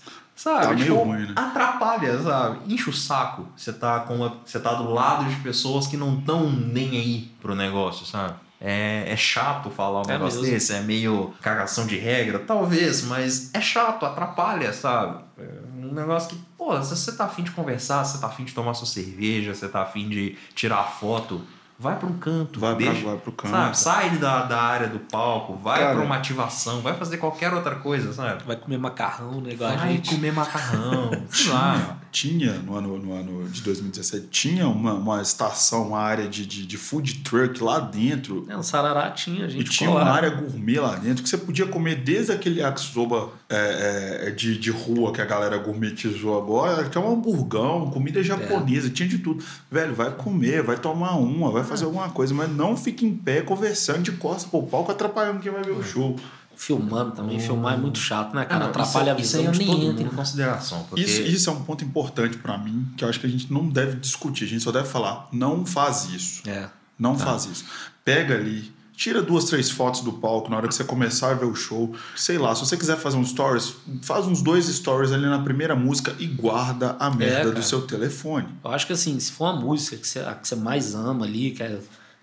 [0.42, 1.32] sabe, Tá meio tipo, ruim, né?
[1.36, 2.72] atrapalha, sabe?
[2.72, 3.46] Enche o saco.
[3.56, 7.32] Você tá com uma, você tá do lado de pessoas que não estão nem aí
[7.40, 8.34] pro negócio, sabe?
[8.64, 10.54] É, é chato falar um É negócio mesmo.
[10.54, 15.20] desse, é meio cagação de regra, talvez, mas é chato, atrapalha, sabe?
[15.36, 15.44] É
[15.84, 18.54] um negócio que, pô, se você tá afim de conversar, se você tá afim de
[18.54, 21.40] tomar sua cerveja, se você tá afim de tirar foto,
[21.78, 22.60] vai pra um canto.
[22.60, 23.50] Vai pra- deixa, vai pro canto.
[23.50, 23.78] Sabe?
[23.78, 28.12] Sai da, da área do palco, vai pra uma ativação, vai fazer qualquer outra coisa,
[28.12, 28.44] sabe?
[28.44, 29.52] Vai comer macarrão, né?
[29.52, 30.10] Igual a Vai gente.
[30.14, 31.98] comer macarrão, sei lá.
[32.12, 36.66] Tinha, no ano, no ano de 2017, tinha uma, uma estação, uma área de, de,
[36.66, 38.44] de food truck lá dentro.
[38.50, 41.38] É, no Sarará tinha, a E gente tinha uma área gourmet lá dentro que você
[41.38, 46.82] podia comer desde aquele yakisoba é, é, de, de rua que a galera gourmetizou agora,
[46.82, 49.42] até um hamburgão, comida japonesa, tinha de tudo.
[49.70, 53.42] Velho, vai comer, vai tomar uma, vai fazer alguma coisa, mas não fique em pé
[53.42, 56.16] conversando de costas pro palco, atrapalhando quem vai ver o show.
[56.54, 57.40] Filmando também.
[57.40, 58.60] Filmar é muito chato, né, Ah, cara?
[58.64, 60.14] não, Atrapalha isso, a isso visão aí eu de nem todo entro em mundo.
[60.16, 60.84] consideração.
[60.88, 61.02] Porque...
[61.02, 63.68] Isso, isso é um ponto importante pra mim, que eu acho que a gente não
[63.68, 66.48] deve discutir, a gente só deve falar, não faz isso.
[66.48, 66.68] É.
[66.98, 67.64] Não faz isso.
[68.04, 71.46] Pega ali, tira duas, três fotos do palco na hora que você começar a ver
[71.46, 71.94] o show.
[72.14, 75.74] Sei lá, se você quiser fazer uns stories, faz uns dois stories ali na primeira
[75.74, 77.62] música e guarda a merda do cara.
[77.62, 78.48] seu telefone.
[78.64, 81.50] Eu acho que assim, se for uma música que você, que você mais ama ali,
[81.52, 81.78] quer,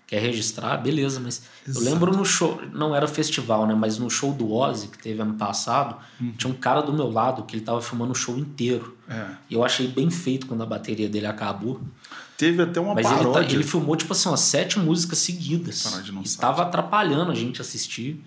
[0.06, 1.84] quer registrar, beleza, mas Exato.
[1.86, 3.74] eu lembro no show, não era festival, né?
[3.74, 6.32] Mas no show do Ozzy, que teve ano passado, Uhum.
[6.36, 8.96] tinha um cara do meu lado que ele tava filmando o show inteiro.
[9.08, 9.26] É.
[9.50, 11.80] E eu achei bem feito quando a bateria dele acabou.
[12.40, 13.54] Teve até uma Mas ele, tá- paródia.
[13.54, 15.82] ele filmou, tipo assim, umas sete músicas seguidas.
[15.82, 16.40] Paródia não e sabe.
[16.40, 18.18] tava atrapalhando a gente assistir.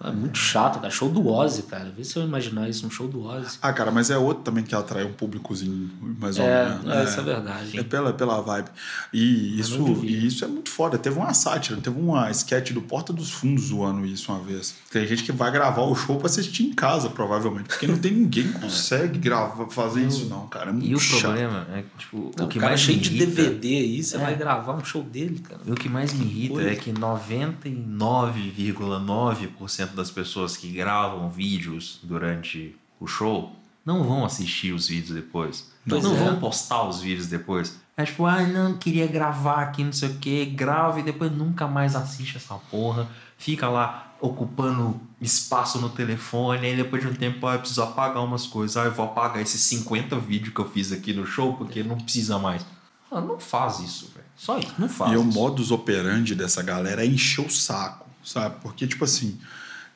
[0.00, 0.90] É muito chato, cara.
[0.90, 1.92] Show do Ozzy, cara.
[1.96, 3.58] Vê se eu imaginar isso, um show do Ozzy.
[3.60, 6.86] Ah, cara, mas é outro também que atrai um públicozinho mais ou É, menos.
[6.94, 7.80] é, isso é verdade.
[7.80, 8.68] É pela, pela vibe.
[9.12, 10.96] E isso, e isso é muito foda.
[10.96, 14.72] Teve uma sátira, teve uma sketch do Porta dos Fundos zoando isso uma vez.
[14.88, 17.66] Tem gente que vai gravar o show pra assistir em casa, provavelmente.
[17.68, 20.70] Porque não tem ninguém que consegue gravar, fazer isso, não, cara.
[20.70, 21.22] É muito E o chato.
[21.22, 24.00] problema é que, tipo, Não, o que cara mais cheio me de irrita, DVD aí,
[24.04, 24.20] você É.
[24.20, 25.60] vai gravar um show dele, cara.
[25.66, 26.70] E o que mais me irrita coisa.
[26.70, 33.52] é que 99,9% das pessoas que gravam vídeos durante o show
[33.88, 35.70] não vão assistir os vídeos depois.
[35.88, 36.18] Pois não é.
[36.18, 37.78] vão postar os vídeos depois.
[37.96, 41.66] É tipo, ah, não, queria gravar aqui, não sei o que, grava e depois nunca
[41.66, 43.08] mais assiste essa porra.
[43.38, 48.22] Fica lá ocupando espaço no telefone, aí depois de um tempo, ah, eu preciso apagar
[48.22, 48.76] umas coisas.
[48.76, 51.96] Ah, eu vou apagar esses 50 vídeos que eu fiz aqui no show porque não
[51.96, 52.64] precisa mais.
[53.10, 54.26] Ah, não faz isso, velho.
[54.36, 55.32] Só isso, não faz E o isso.
[55.38, 58.56] modus operandi dessa galera é encher o saco, sabe?
[58.60, 59.38] Porque, tipo assim,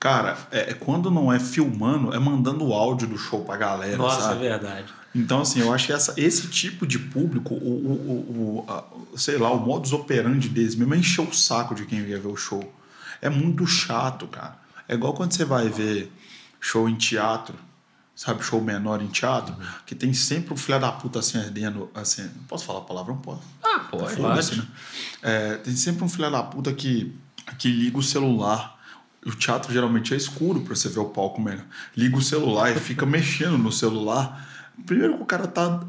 [0.03, 3.97] cara, é, é quando não é filmando, é mandando o áudio do show pra galera,
[3.97, 4.45] Nossa, sabe?
[4.47, 4.93] é verdade.
[5.15, 8.83] Então, assim, eu acho que essa, esse tipo de público, o, o, o, o- a-
[9.17, 12.27] sei lá, o modus operandi deles mesmo é encher o saco de quem ia ver
[12.29, 12.65] o show.
[13.21, 14.57] É muito chato, cara.
[14.88, 16.11] É igual quando você vai ver
[16.61, 17.55] show em teatro,
[18.17, 19.55] sabe, show menor em teatro,
[19.87, 23.12] que tem sempre um filho da puta assim ardendo, assim, posso falar a palavra?
[23.15, 23.43] Não posso.
[23.62, 24.17] Ah, pode.
[24.17, 24.67] Foda-se, né?
[25.23, 27.15] É, tem sempre um filho da puta que,
[27.59, 28.82] que liga o celular.
[29.24, 31.64] O teatro geralmente é escuro pra você ver o palco melhor.
[31.96, 34.48] Liga o celular e fica mexendo no celular.
[34.87, 35.80] Primeiro que o cara tá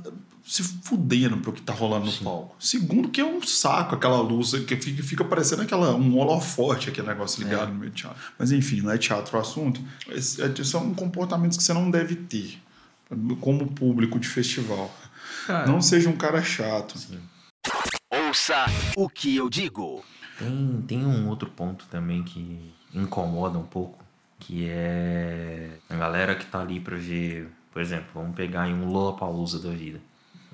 [0.45, 2.55] se fudendo pro que tá rolando no palco.
[2.59, 7.07] Segundo que é um saco aquela luz que fica, fica parecendo aquela, um holofote, aquele
[7.07, 8.17] negócio ligado no meio do teatro.
[8.37, 9.81] Mas enfim, não é teatro o assunto.
[10.09, 12.61] Esse- é- são comportamentos que você não deve ter
[13.39, 14.93] como público de festival.
[15.67, 16.95] Não seja um cara chato.
[18.11, 18.65] Ouça
[18.95, 20.03] o que eu digo.
[20.37, 24.03] Tem, tem um outro ponto também que incomoda um pouco,
[24.39, 28.89] que é a galera que tá ali pra ver, por exemplo, vamos pegar em um
[28.89, 29.99] Lollapalooza da vida.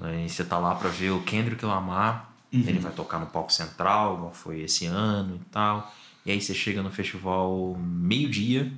[0.02, 4.16] Aí você tá lá pra ver o Kendrick Lamar, ele vai tocar no palco central,
[4.16, 5.94] igual foi esse ano e tal.
[6.26, 8.72] E aí você chega no festival meio-dia,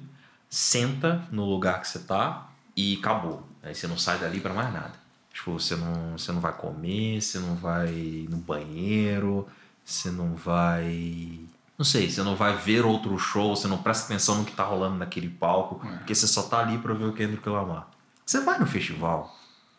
[0.49, 3.47] senta no lugar que você tá e acabou.
[3.63, 4.93] Aí você não sai dali pra mais nada.
[5.33, 9.47] Tipo, você não, você não vai comer, você não vai no banheiro,
[9.83, 11.39] você não vai.
[11.81, 14.63] Não sei, você não vai ver outro show, você não presta atenção no que tá
[14.63, 15.97] rolando naquele palco, É.
[15.97, 17.87] porque você só tá ali pra ver o Kendrick Lamar.
[18.23, 19.35] Você vai no festival,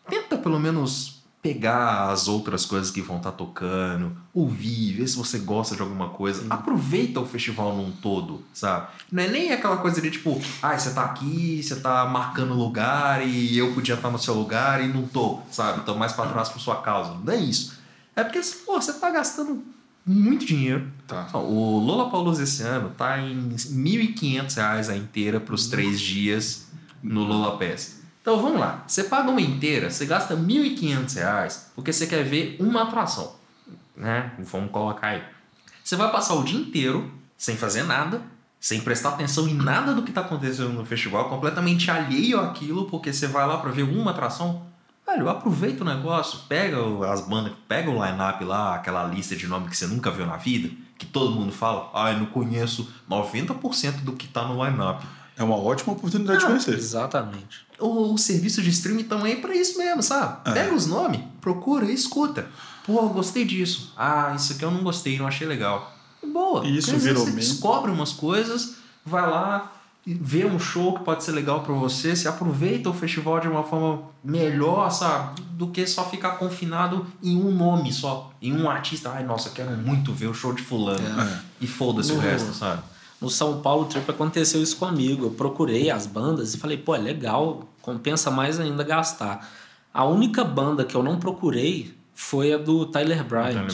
[0.09, 5.39] tenta pelo menos pegar as outras coisas que vão estar tocando, ouvir, ver se você
[5.39, 6.45] gosta de alguma coisa.
[6.51, 8.89] Aproveita o festival num todo, sabe?
[9.11, 13.25] Não é nem aquela coisa de tipo, ai, você tá aqui, você tá marcando lugar
[13.27, 15.85] e eu podia estar no seu lugar e não tô, sabe?
[15.85, 17.15] Tô mais pra trás por sua causa.
[17.25, 17.77] Não é isso.
[18.17, 19.63] É porque, pô, você tá gastando
[20.05, 20.91] muito dinheiro.
[21.07, 21.29] Tá.
[21.35, 26.69] O Lollapalooza esse ano tá em 1.500 reais a inteira para os três dias
[27.03, 28.01] no Lola Pass.
[28.21, 32.57] Então vamos lá, você paga uma inteira, você gasta 1.500 reais porque você quer ver
[32.61, 33.35] uma atração,
[33.97, 34.33] né?
[34.39, 35.23] Vamos colocar aí.
[35.83, 38.23] Você vai passar o dia inteiro sem fazer nada,
[38.61, 43.13] sem prestar atenção em nada do que tá acontecendo no festival, completamente alheio àquilo, porque
[43.13, 44.65] você vai lá para ver uma atração.
[45.13, 49.47] Velho, aproveita o negócio, pega o- as bandas, pega o line-up lá, aquela lista de
[49.47, 52.89] nome que você nunca viu na vida, que todo mundo fala, ah, eu não conheço
[53.09, 55.05] 90% do que tá no line-up.
[55.37, 56.75] É uma ótima oportunidade de conhecer.
[56.75, 57.61] Exatamente.
[57.79, 60.39] O, o serviço de streaming também é pra isso mesmo, sabe?
[60.51, 60.53] É.
[60.53, 62.47] Pega os nomes, procura e escuta.
[62.87, 63.93] Pô, eu gostei disso.
[63.97, 65.93] Ah, isso aqui eu não gostei, não achei legal.
[66.33, 66.65] Boa.
[66.67, 67.41] E isso Quer dizer, virou Você meme.
[67.43, 69.73] descobre umas coisas, vai lá,
[70.05, 73.63] vê um show que pode ser legal pra você, se aproveita o festival de uma
[73.63, 75.41] forma melhor, sabe?
[75.53, 79.11] Do que só ficar confinado em um nome só, em um artista.
[79.11, 80.99] Ai, nossa, quero muito ver o show de fulano.
[81.21, 81.41] É.
[81.61, 82.83] E foda-se o resto, sabe?
[83.21, 85.27] No São Paulo Trip aconteceu isso comigo.
[85.27, 89.49] Eu procurei as bandas e falei, pô, é legal, compensa mais ainda gastar.
[89.95, 93.69] A única banda que eu não procurei foi a do Tyler Bryant.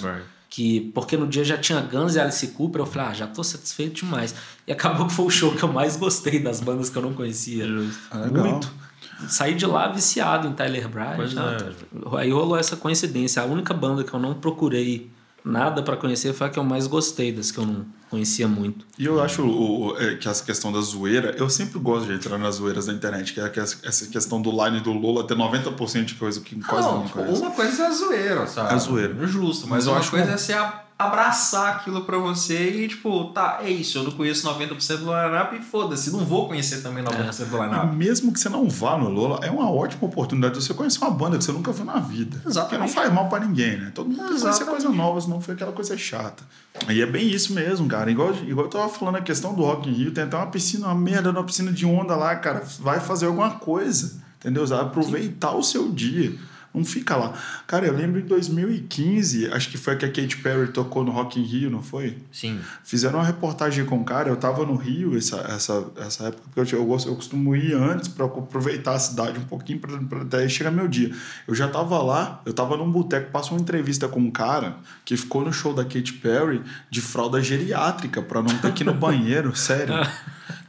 [0.59, 3.45] Que, porque no dia já tinha Guns e Alice Cooper, eu falei, ah, já tô
[3.45, 4.35] satisfeito demais.
[4.67, 7.15] E acabou que foi o show que eu mais gostei das bandas que eu não
[7.15, 7.65] conhecia.
[8.11, 8.27] Ah.
[8.27, 8.69] Muito.
[9.29, 11.31] Saí de lá viciado em Tyler Bryant.
[11.33, 12.19] É.
[12.19, 13.41] Aí rolou essa coincidência.
[13.41, 15.09] A única banda que eu não procurei
[15.45, 18.87] nada pra conhecer foi a que eu mais gostei, das que eu não conhecia muito.
[18.99, 22.13] E eu acho o- o- é, que essa questão da zoeira, eu sempre gosto de
[22.15, 25.37] entrar nas zoeiras da internet, que é que essa questão do line do Lola ter
[25.37, 27.41] 90% de coisa que quase não, ninguém tipo, conhece.
[27.43, 28.75] uma coisa é a zoeira, sabe?
[28.75, 29.17] É zoeira.
[29.23, 32.19] É justo, mas, Mas eu uma acho coisa que- é você a- abraçar aquilo pra
[32.19, 36.25] você e, tipo, tá, é isso, eu não conheço 90% do line-up e foda-se, não
[36.25, 37.95] vou conhecer também 90% do E line-up.
[37.95, 41.11] mesmo que você não vá no Lola, é uma ótima oportunidade de você conhecer uma
[41.13, 42.43] banda que você nunca viu na vida.
[42.45, 42.69] Exatamente.
[42.69, 43.93] Porque não faz mal pra ninguém, né?
[43.95, 46.43] Todo mundo que conhecer coisa nova, senão foi aquela coisa chata.
[46.89, 48.11] E é bem isso mesmo, cara.
[48.11, 50.87] Igual, igual eu tava falando a questão do Rock in Rio, tem até uma piscina,
[50.87, 52.65] uma merda numa piscina de onda lá, cara.
[52.81, 54.67] Vai fazer alguma coisa, entendeu?
[54.67, 54.83] Sabe?
[54.83, 56.35] Aproveitar o seu dia.
[56.73, 57.33] Não fica lá.
[57.67, 61.41] Cara, eu lembro em 2015, acho que foi que a Katy Perry tocou no Rock
[61.41, 62.19] in Rio, não foi?
[62.31, 62.61] Sim.
[62.85, 66.75] Fizeram uma reportagem com o cara, eu tava no Rio essa, essa, essa época, porque
[66.75, 70.49] eu, eu, eu costumo ir antes para aproveitar a cidade um pouquinho pra, pra até
[70.49, 71.11] chegar meu dia.
[71.47, 75.17] Eu já tava lá, eu tava num boteco, passou uma entrevista com um cara que
[75.17, 78.95] ficou no show da Katy Perry de fralda geriátrica, pra não ter que ir no
[78.95, 79.95] banheiro, sério.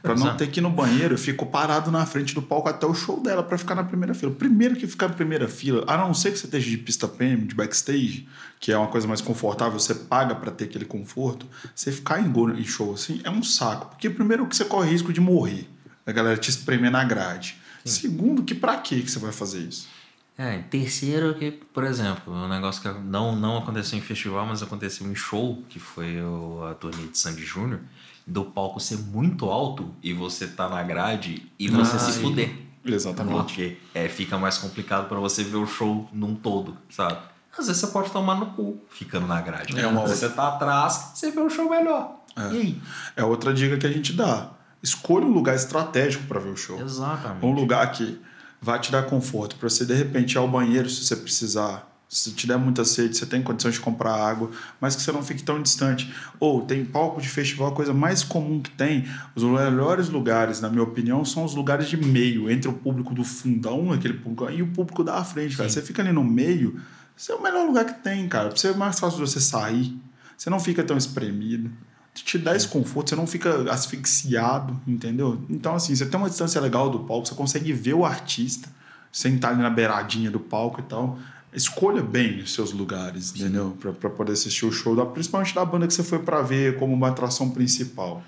[0.02, 2.94] Pra não ter que ir no banheiro, ficou parado na frente do palco até o
[2.94, 4.32] show dela pra ficar na primeira fila.
[4.32, 7.46] Primeiro que ficar na primeira fila, a não ser que você esteja de pista premium,
[7.46, 8.26] de backstage,
[8.58, 12.32] que é uma coisa mais confortável, você paga pra ter aquele conforto, você ficar em,
[12.58, 13.90] em show assim é um saco.
[13.90, 15.68] Porque primeiro que você corre risco de morrer,
[16.06, 17.56] a galera te espremer na grade.
[17.84, 19.88] Segundo, que pra quê que você vai fazer isso?
[20.36, 25.06] É, terceiro que, por exemplo, um negócio que não, não aconteceu em festival, mas aconteceu
[25.06, 27.80] em show, que foi o, a turnê de Sandy Júnior,
[28.26, 32.20] do palco ser muito alto e você tá na grade e você Ah, se sim.
[32.22, 32.56] fuder.
[32.84, 33.36] Exatamente.
[33.36, 37.18] Porque é, fica mais complicado pra você ver o show num todo, sabe?
[37.56, 39.78] Às vezes você pode tomar no cu ficando na grade.
[39.78, 42.20] É uma você tá atrás, você vê o show melhor.
[42.36, 42.82] E aí?
[43.16, 44.50] É outra dica que a gente dá.
[44.82, 46.80] Escolha um lugar estratégico pra ver o show.
[46.80, 47.44] Exatamente.
[47.44, 48.18] Um lugar que
[48.62, 51.89] vai te dar conforto para você de repente ir ao banheiro se você precisar.
[52.12, 55.22] Se te der muita sede, você tem condições de comprar água, mas que você não
[55.22, 56.12] fique tão distante.
[56.40, 59.04] Ou tem palco de festival, a coisa mais comum que tem.
[59.32, 63.22] Os melhores lugares, na minha opinião, são os lugares de meio, entre o público do
[63.22, 65.68] fundão, aquele público, e o público da frente, cara.
[65.68, 66.80] Você fica ali no meio,
[67.16, 68.48] esse é o melhor lugar que tem, cara.
[68.48, 69.96] Pra ser mais fácil de você sair.
[70.36, 71.70] Você não fica tão espremido.
[72.12, 75.44] Te dá esse conforto, você não fica asfixiado, entendeu?
[75.48, 78.68] Então, assim, você tem uma distância legal do palco, você consegue ver o artista,
[79.12, 81.16] sentar ali na beiradinha do palco e tal.
[81.52, 83.76] Escolha bem os seus lugares, entendeu?
[83.80, 86.78] Pra, pra poder assistir o show, da- principalmente da banda que você foi pra ver
[86.78, 88.22] como uma atração principal.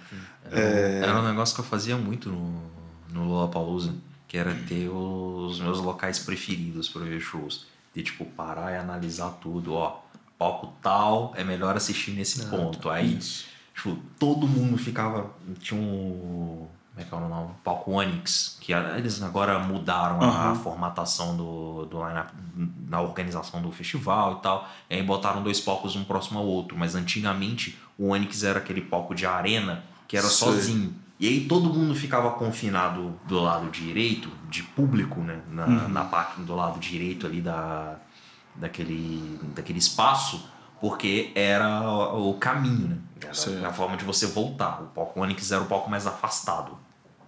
[0.50, 2.62] Era um negócio que eu fazia muito no,
[3.12, 3.94] no Lollapalooza,
[4.26, 7.66] que era ter os meus locais preferidos para ver shows.
[7.94, 10.00] De, tipo, parar e analisar tudo, ó.
[10.38, 12.90] Palco tal, é melhor assistir nesse ponto.
[12.90, 13.18] Aí,
[13.74, 15.30] tipo, todo mundo ficava...
[15.60, 16.66] Tinha um...
[16.94, 17.50] Como é que é o nome?
[17.64, 20.54] Palco Onyx, que a- eles agora mudaram a Aham.
[20.56, 22.22] formatação do, do line
[22.86, 24.68] na organização do festival e tal.
[24.90, 26.76] E aí botaram dois palcos um próximo ao outro.
[26.76, 30.48] Mas antigamente o Onix era aquele palco de arena que era Sei.
[30.48, 30.94] sozinho.
[31.18, 35.40] E aí todo mundo ficava confinado do lado direito, de público, né?
[35.50, 35.88] Na, Uhum.
[35.88, 37.96] na parte do lado direito ali da,
[38.54, 40.44] daquele, daquele espaço,
[40.80, 41.80] porque era
[42.12, 42.96] o o caminho, né?
[43.58, 44.82] Era a forma de você voltar.
[44.82, 46.76] O palco Onix era o palco mais afastado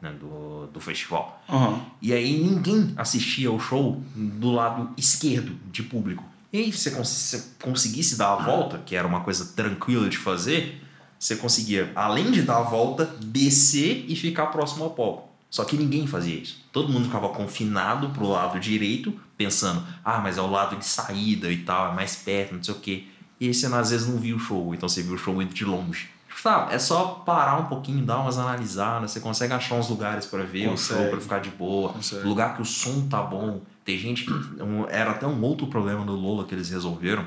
[0.01, 0.13] né?
[0.13, 1.43] do, do festival.
[1.49, 1.81] Aham.
[2.03, 6.25] E aí ninguém assistia ao show do lado esquerdo de público.
[6.53, 10.09] E aí, se você cons- se conseguisse dar a volta, que era uma coisa tranquila
[10.09, 10.81] de fazer,
[11.19, 15.29] você conseguia, além de dar a volta, descer e ficar próximo ao palco.
[15.51, 16.65] Só que ninguém fazia isso.
[16.73, 21.51] Todo mundo ficava confinado pro lado direito, pensando, ah, mas é o lado de saída
[21.51, 23.05] e tal, é mais perto, não sei o quê.
[23.45, 25.53] E aí você às vezes não via o show, então você viu o show indo
[25.55, 26.09] de longe.
[26.29, 30.27] Tipo, Tá, é só parar um pouquinho, dar umas analisadas, você consegue achar uns lugares
[30.27, 31.11] para ver o show, Consegue.
[31.11, 31.93] para ficar de boa.
[31.93, 32.27] Consegue.
[32.27, 33.61] Lugar que o som tá bom.
[33.85, 34.33] Tem gente que.
[34.63, 37.25] um- era até um outro problema do Lola que eles resolveram,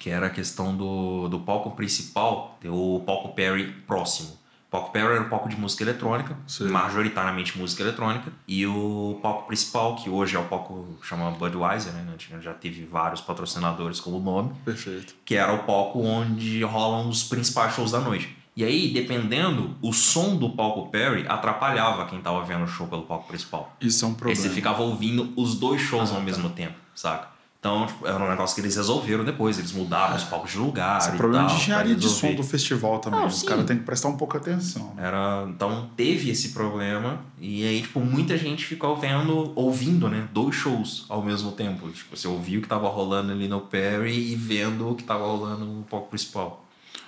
[0.00, 4.30] que era a questão do, do palco principal ter o palco Perry próximo.
[4.74, 6.66] Palco Perry era o palco de música eletrônica, Sim.
[6.66, 12.04] majoritariamente música eletrônica, e o palco principal, que hoje é o palco chama Budweiser, né?
[12.18, 15.14] Tinha- Já teve vários patrocinadores como nome, Perfeito.
[15.24, 18.36] que era o palco onde rolam os principais shows da noite.
[18.56, 23.02] E aí, dependendo, o som do palco Perry atrapalhava quem tava vendo o show pelo
[23.02, 23.76] palco principal.
[23.80, 24.40] Isso é um problema.
[24.40, 26.24] você ficava ouvindo os dois shows Ah, ao tá.
[26.24, 27.28] mesmo tempo, saca?
[27.64, 29.58] Então, tipo, era um negócio que eles resolveram depois.
[29.58, 30.98] Eles mudaram os palcos de lugar.
[30.98, 33.20] Esse é e problema tal, de engenharia de som do festival também.
[33.20, 34.92] Não, Os caras têm que prestar um pouco atenção.
[34.98, 40.54] Era, então teve esse problema e aí tipo muita gente ficou vendo, ouvindo, né, dois
[40.54, 41.88] shows ao mesmo tempo.
[41.88, 45.24] Tipo, você ouvia o que tava rolando ali no Perry e vendo o que tava
[45.24, 46.66] rolando no palco principal.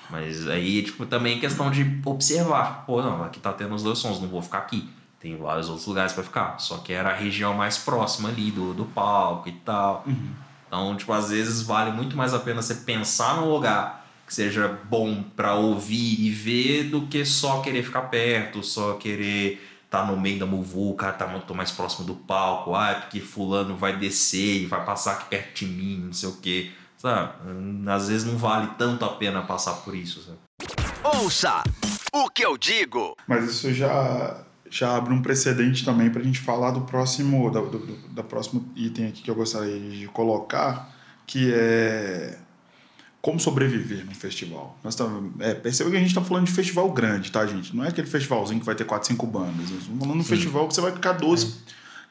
[0.09, 4.23] Mas aí tipo também questão de observar, pô, não, aqui tá tendo os dois sons,
[4.23, 4.89] não vou ficar aqui.
[5.21, 8.73] Tem vários outros lugares para ficar, só que era a região mais próxima ali do,
[8.73, 10.03] do palco e tal.
[10.77, 14.69] Então, tipo, às vezes vale muito mais a pena você pensar num lugar que seja
[14.91, 20.19] bom pra ouvir e ver do que só querer ficar perto, só querer tá no
[20.21, 24.63] meio da muvuca, tá muito mais próximo do palco, ah, é porque fulano vai descer
[24.63, 26.73] e vai passar aqui perto de mim, não sei o quê.
[26.99, 27.33] Sabe?
[27.47, 30.39] Hum, Às vezes não vale tanto a pena passar por isso, sabe?
[31.03, 31.63] Ouça
[32.13, 33.17] o que eu digo.
[33.27, 34.45] Mas isso já,
[34.79, 37.79] já abre um precedente também para a gente falar do próximo, da, do,
[38.15, 40.95] da próximo item aqui que eu gostaria de colocar,
[41.27, 42.39] que é
[43.23, 44.79] como sobreviver no festival.
[44.85, 47.75] Nós tam- é, perceba que a gente está falando de festival grande, tá, gente?
[47.75, 49.71] Não é aquele festivalzinho que vai ter 4, 5 bandas.
[49.71, 51.55] Nós estamos falando de um festival que você vai ficar 12,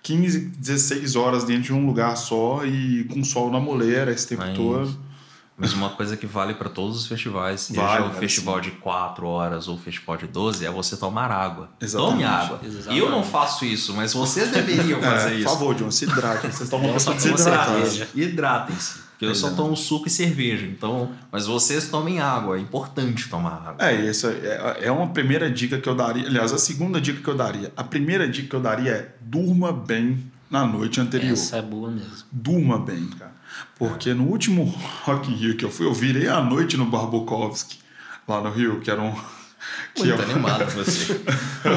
[0.04, 4.42] 15, 16 horas dentro de um lugar só e com sol na mulher esse tempo
[4.42, 5.05] Mas- todo.
[5.58, 8.72] Mas uma coisa que vale para todos os festivais, Vale, seja o vale festival de
[8.72, 11.70] 4 horas ou o festival de 12, é você tomar água.
[11.80, 12.12] Exatamente.
[12.12, 12.60] Tome água.
[12.62, 13.00] Exatamente.
[13.00, 15.44] Eu não faço isso, mas vocês deveriam fazer É, isso.
[15.46, 16.42] por favor, John, se hidrate.
[16.42, 17.72] Vocês pessoa tomo desidratada.
[17.86, 18.08] cerveja.
[18.14, 19.06] Hidratem-se.
[19.16, 20.66] Porque eu só tomo suco e cerveja.
[20.66, 22.58] Então, mas vocês tomem água.
[22.58, 23.76] É importante tomar água.
[23.90, 26.28] É, isso é, é uma primeira dica que eu daria.
[26.28, 27.72] Aliás, a segunda dica que eu daria.
[27.78, 31.32] A primeira dica que eu daria é durma bem na noite anterior.
[31.32, 32.26] Essa é boa mesmo.
[32.30, 33.32] Durma bem, cara.
[33.78, 34.64] Porque no último
[35.04, 37.78] Rock in Rio que eu fui, eu virei a noite no Barbukovski,
[38.28, 39.14] lá no Rio, que era um.
[39.96, 41.14] Que Muito um- animado você.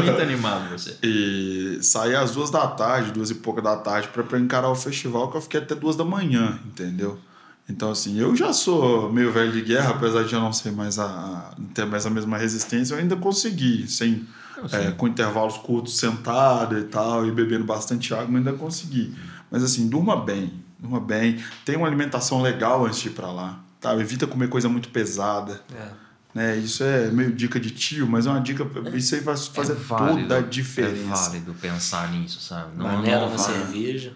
[0.05, 0.97] Muito animado você.
[1.03, 5.31] E saí às duas da tarde, duas e pouca da tarde, pra encarar o festival,
[5.31, 7.19] que eu fiquei até duas da manhã, entendeu?
[7.67, 10.99] Então, assim, eu já sou meio velho de guerra, apesar de eu não ser mais
[10.99, 14.27] a, a- não ter mais a mesma resistência, eu ainda consegui, sem,
[14.71, 19.15] é, com intervalos curtos, sentado e tal, e bebendo bastante água, eu ainda consegui.
[19.51, 23.61] Mas, assim, durma bem, durma bem, tenha uma alimentação legal antes de ir pra lá,
[23.81, 23.95] tá?
[23.97, 25.61] Evita comer coisa muito pesada.
[25.75, 26.09] É.
[26.35, 28.65] Né, isso é meio dica de tio, mas é uma dica.
[28.95, 31.01] Isso aí vai fazer é válido, toda a diferença.
[31.01, 32.77] É válido pensar nisso, sabe?
[32.77, 34.13] Maneira não na vai- cerveja.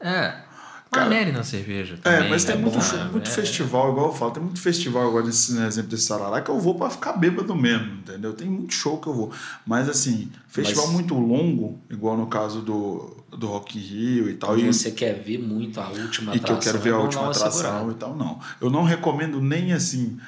[0.00, 0.40] É.
[0.90, 2.26] Cara, Manere na cerveja também.
[2.26, 3.08] É, mas tem é muito, bom, né?
[3.10, 3.32] muito É.
[3.32, 6.58] festival, igual eu falo, tem muito festival agora nesse né, exemplo desse Sarará que eu
[6.60, 8.34] vou pra ficar bêbado mesmo, entendeu?
[8.34, 9.32] Tem muito show que eu vou.
[9.66, 14.34] Mas assim, festival Mas- muito longo, igual no caso do, do Rock in Rio e
[14.34, 14.58] tal.
[14.58, 16.96] E, você quer ver muito a última e que eu atração, quero ver é a
[16.96, 18.38] bom última atração e tal, não.
[18.60, 20.18] Eu não recomendo nem assim,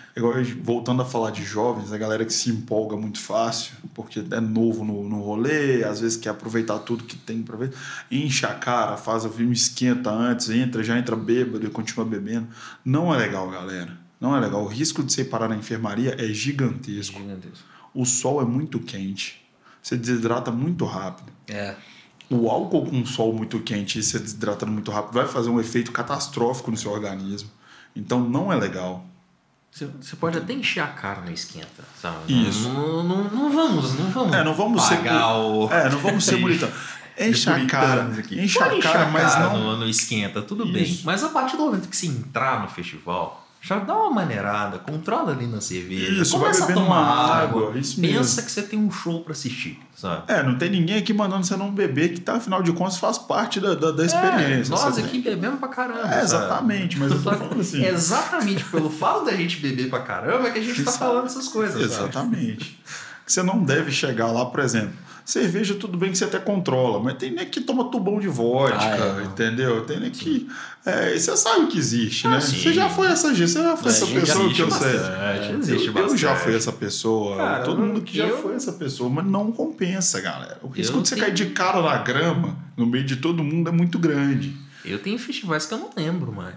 [0.62, 4.84] voltando a falar de jovens, a galera que se empolga muito fácil, porque é novo
[4.84, 7.72] no, no rolê, às vezes quer aproveitar tudo que tem pra ver.
[8.10, 12.48] Enche a cara, faz o filme, esquenta antes, entra, já entra bêbado e continua bebendo.
[12.84, 13.98] Não é legal, galera.
[14.20, 14.64] Não é legal.
[14.64, 17.18] O risco de você parar na enfermaria é gigantesco.
[17.20, 17.64] Gigantesco.
[17.92, 19.44] O sol é muito quente.
[19.82, 21.30] Você desidrata muito rápido.
[21.46, 21.76] É.
[22.30, 25.92] O álcool com sol muito quente e você desidratando muito rápido vai fazer um efeito
[25.92, 27.50] catastrófico no seu organismo.
[27.94, 29.04] Então não é legal.
[29.70, 32.48] Você, pode até encher a cara no esquenta, sabe?
[32.48, 32.68] Isso.
[32.68, 34.32] Não, não, não vamos, não vamos.
[34.32, 35.68] É, não vamos ser pagar o.
[35.68, 36.70] É, não vamos ser bonitão.
[37.18, 38.40] Enche a cara, aqui.
[38.40, 39.58] enche a cara, mas não.
[39.58, 40.84] no, no esquenta, tudo bem.
[40.84, 41.02] Isso.
[41.04, 45.32] Mas a partir do momento que você entrar no festival, Já dá uma maneirada, controla
[45.32, 46.20] ali na cerveja.
[46.20, 47.68] Isso, vai começa a tomar água.
[47.68, 48.42] água, isso pensa mesmo.
[48.42, 50.30] que você tem um show pra assistir, sabe?
[50.30, 53.16] É, não tem ninguém aqui mandando você não beber, que tá, afinal de contas faz
[53.16, 54.68] parte da, da, da experiência.
[54.74, 56.00] É, nós Você aqui tem- bebemos pra caramba.
[56.00, 56.22] É, sabe?
[56.24, 57.82] exatamente, mas eu tô falando assim.
[57.82, 61.48] Exatamente pelo fato da gente beber pra caramba é que a gente tá falando essas
[61.48, 61.72] coisas.
[61.90, 62.04] sabe?
[62.10, 62.78] Exatamente.
[63.26, 64.92] Você não deve chegar lá, por exemplo.
[65.24, 68.76] Cerveja, tudo bem que você até controla, mas tem nem que toma tubão de vodka,
[68.78, 69.82] Ah, é, entendeu?
[69.86, 70.46] Tem nem que.
[70.84, 72.36] É, você sabe que existe, né?
[72.36, 72.58] Ah, sim.
[72.58, 74.78] Você já foi essa gente, você já foi É, essa já pessoa que eu existe
[74.84, 74.98] sei.
[74.98, 76.44] bastante, Eu- existe eu, já bastante.
[76.44, 77.36] fui essa pessoa.
[77.38, 80.58] Cara, todo mundo que já eu- foi essa pessoa, mas não compensa, galera.
[80.62, 83.42] O risco Eu de você tenho- cair de cara na grama, no meio de todo
[83.42, 84.54] mundo, é muito grande.
[84.84, 86.54] Eu tenho festivais que eu não lembro mais.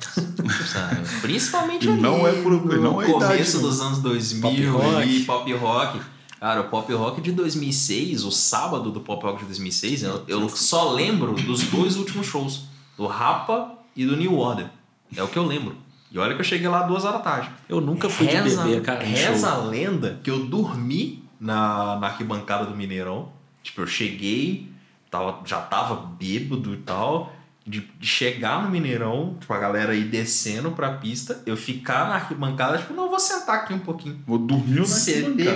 [0.74, 1.08] sabe?
[1.22, 3.70] Principalmente E ali não é por- no não é a idade, começo não.
[3.70, 4.96] dos anos 2000 Pop rock.
[5.02, 6.00] ali, pop rock.
[6.40, 10.50] Cara, o pop rock de 2006, o sábado do pop rock de 2006, eu, eu
[10.50, 12.66] só lembro dos dois últimos shows.
[12.96, 14.70] Do Rapa e do New Order.
[15.16, 15.76] É o que eu lembro.
[16.12, 17.50] E olha que eu cheguei lá duas horas da tarde.
[17.68, 19.04] Eu nunca fui de beber, cara.
[19.04, 19.50] Reza show.
[19.50, 23.30] a lenda que eu dormi na, na arquibancada do Mineirão.
[23.62, 24.72] Tipo, eu cheguei,
[25.10, 27.34] tava, já tava bêbado e tal.
[27.68, 32.16] De, de chegar no Mineirão, tipo, a galera ir descendo pra pista, eu ficar na
[32.16, 34.22] arquibancada, tipo, não, vou sentar aqui um pouquinho.
[34.26, 34.86] Vou dormir na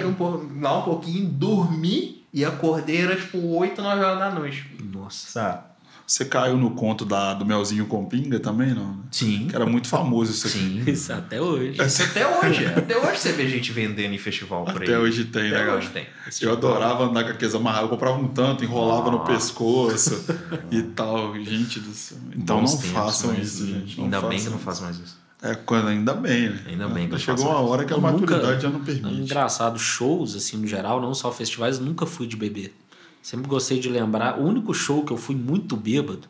[0.07, 4.65] um po- lá um pouquinho, dormi e acordei, era tipo 8, 9 horas da noite.
[4.93, 5.31] Nossa.
[5.31, 5.70] Sabe?
[6.11, 8.97] Você caiu no conto da, do Melzinho com pinga também, não?
[9.09, 9.47] Sim.
[9.47, 10.57] Que era muito famoso isso aqui.
[10.59, 10.83] Sim.
[10.91, 11.81] Isso até hoje.
[11.81, 12.65] Isso até hoje.
[12.65, 14.89] Até hoje você vê gente vendendo em festival por aí.
[14.89, 16.05] Até hoje tem, né, Até hoje tem.
[16.41, 17.83] Eu adorava andar com aqueles amarrados.
[17.83, 19.31] Eu comprava um tanto, enrolava no Nossa.
[19.31, 20.25] pescoço
[20.69, 21.33] e tal.
[21.41, 22.17] Gente do céu.
[22.35, 23.95] Então Bons não tempos, façam isso, gente.
[23.97, 25.17] Não Ainda bem façam que não faço mais isso.
[25.41, 26.59] É, quando, ainda bem, né?
[26.67, 28.83] Ainda bem que eu Chegou uma hora que a Eu nunca- maturidade já não É
[28.83, 29.21] permite.
[29.21, 32.75] engraçado, shows, assim, no geral, não só festivais, nunca fui de beber.
[33.21, 34.39] Sempre gostei de lembrar.
[34.39, 36.27] O único show que eu fui muito bêbado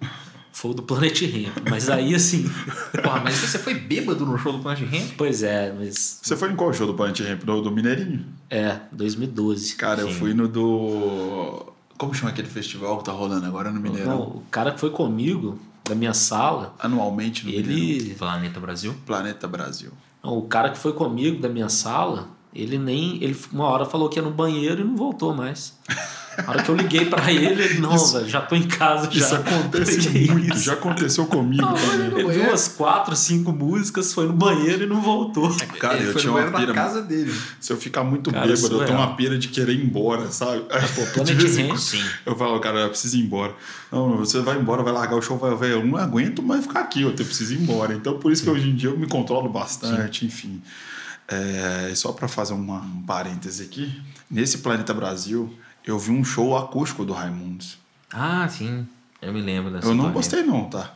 [0.52, 1.58] foi o do Planet Hemp.
[1.70, 2.44] Mas aí, assim.
[3.02, 5.12] Porra, mas você foi bêbado no show do Planet Ramp?
[5.18, 6.20] pois é, mas.
[6.22, 7.44] Você foi em qual show do Planet Ramp?
[7.44, 8.26] Do, do Mineirinho?
[8.50, 9.76] É, 2012.
[9.76, 10.14] Cara, eu Sim.
[10.16, 11.74] fui no do...
[11.98, 14.12] Como chama aquele festival que tá rolando agora no Mineirão?
[14.12, 17.72] Não, o cara que foi comigo, da minha sala, Anualmente no Mineirão.
[17.74, 18.16] ele.
[18.16, 18.96] Planeta Brasil?
[19.06, 19.92] Planeta Brasil.
[20.24, 23.24] Não, o cara que foi comigo da minha sala, ele nem.
[23.24, 25.78] Ele uma hora falou que ia no banheiro e não voltou mais.
[26.38, 29.10] A hora que eu liguei pra ele, ele, não, Isso- velho, já tô em casa
[29.12, 29.26] já.
[29.26, 30.56] Isso acontece Que muito.
[30.56, 30.64] isso?
[30.66, 32.20] Já aconteceu comigo também.
[32.20, 35.54] Ele viu umas quatro, cinco músicas, foi no banheiro e não voltou.
[35.80, 36.84] Cara, Ele eu foi tinha no uma banheiro pira...
[36.86, 37.34] casa dele.
[37.60, 38.86] Se eu ficar muito Cara, bêbado, eu surreal.
[38.88, 40.64] tenho uma pira de querer ir embora, sabe?
[41.16, 42.02] pô, De vez em sim.
[42.26, 43.54] Eu falo, cara, eu preciso ir embora.
[43.92, 46.66] Não, não, você vai embora, vai largar o show, vai, vai, eu não aguento mais
[46.66, 47.94] ficar aqui, eu preciso ir embora.
[47.94, 50.62] Então, por isso que hoje em dia eu me controlo bastante, enfim.
[51.28, 55.54] É, só para fazer uma, um parêntese aqui, nesse Planeta Brasil,
[55.86, 57.78] eu vi um show acústico do Raimundos.
[58.12, 58.88] Ah, sim.
[59.22, 60.14] Eu me lembro dessa Eu não turnê.
[60.16, 60.94] gostei não, tá?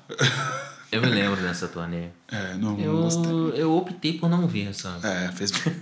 [0.91, 2.07] Eu me lembro dessa turnê.
[2.31, 3.31] É, não, não gostei.
[3.31, 5.05] Eu, eu optei por não ver, sabe?
[5.05, 5.75] É, fez bem.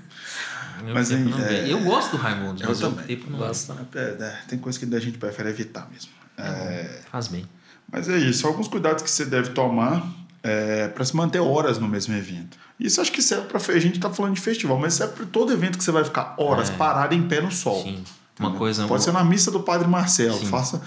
[0.88, 1.72] Eu Mas, hein, é-.
[1.72, 3.02] Eu gosto do Raimundo, Eu mas eu também.
[3.02, 3.40] optei por não.
[3.40, 3.74] Gosto.
[3.96, 6.12] É, é, tem coisa que a gente prefere evitar mesmo.
[6.38, 7.46] É, Faz bem.
[7.92, 10.04] Mas é isso, alguns cuidados que você deve tomar
[10.42, 12.58] é, para se manter horas no mesmo evento.
[12.80, 15.54] Isso acho que serve para a gente tá falando de festival, mas serve para todo
[15.54, 16.74] evento que você vai ficar horas É.
[16.74, 17.84] parado em pé no sol.
[17.84, 18.04] Sim.
[18.40, 18.60] Uma Entendeu?
[18.60, 18.88] coisa.
[18.88, 20.48] Pode ser na missa do Padre Marcelo, Sim.
[20.48, 20.82] faça.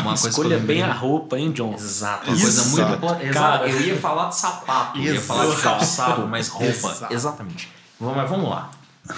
[0.00, 1.72] uma coisa Escolha bem a roupa, hein, John?
[1.74, 2.42] Exato, uma Exato.
[2.42, 3.32] coisa muito importante.
[3.32, 3.66] Cara.
[3.68, 3.82] Exato.
[3.82, 5.26] Eu ia falar de sapato, eu ia Exato.
[5.26, 6.68] falar de calçado, mas roupa.
[6.90, 7.14] Exato.
[7.14, 7.72] Exatamente.
[7.98, 8.70] Mas vamos lá.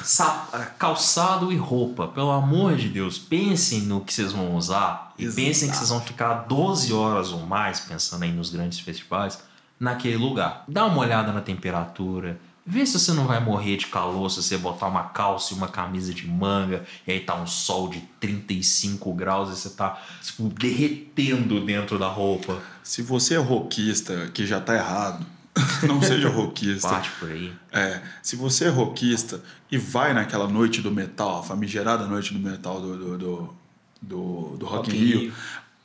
[0.03, 0.47] Sa-
[0.79, 5.37] calçado e roupa, pelo amor de Deus, pensem no que vocês vão usar e Exato.
[5.41, 9.39] pensem que vocês vão ficar 12 horas ou mais, pensando aí nos grandes festivais,
[9.79, 10.65] naquele lugar.
[10.69, 14.59] Dá uma olhada na temperatura, vê se você não vai morrer de calor se você
[14.59, 19.15] botar uma calça e uma camisa de manga e aí tá um sol de 35
[19.15, 22.61] graus e você tá tipo, derretendo dentro da roupa.
[22.83, 25.25] Se você é roquista, que já tá errado,
[25.87, 26.89] não seja roquista.
[26.89, 27.53] Parte por aí.
[27.73, 29.41] É, se você é roquista
[29.71, 33.55] e vai naquela noite do metal, a famigerada noite do metal do, do, do,
[34.03, 35.33] do, do Rock, Rock in in Rio, Rio.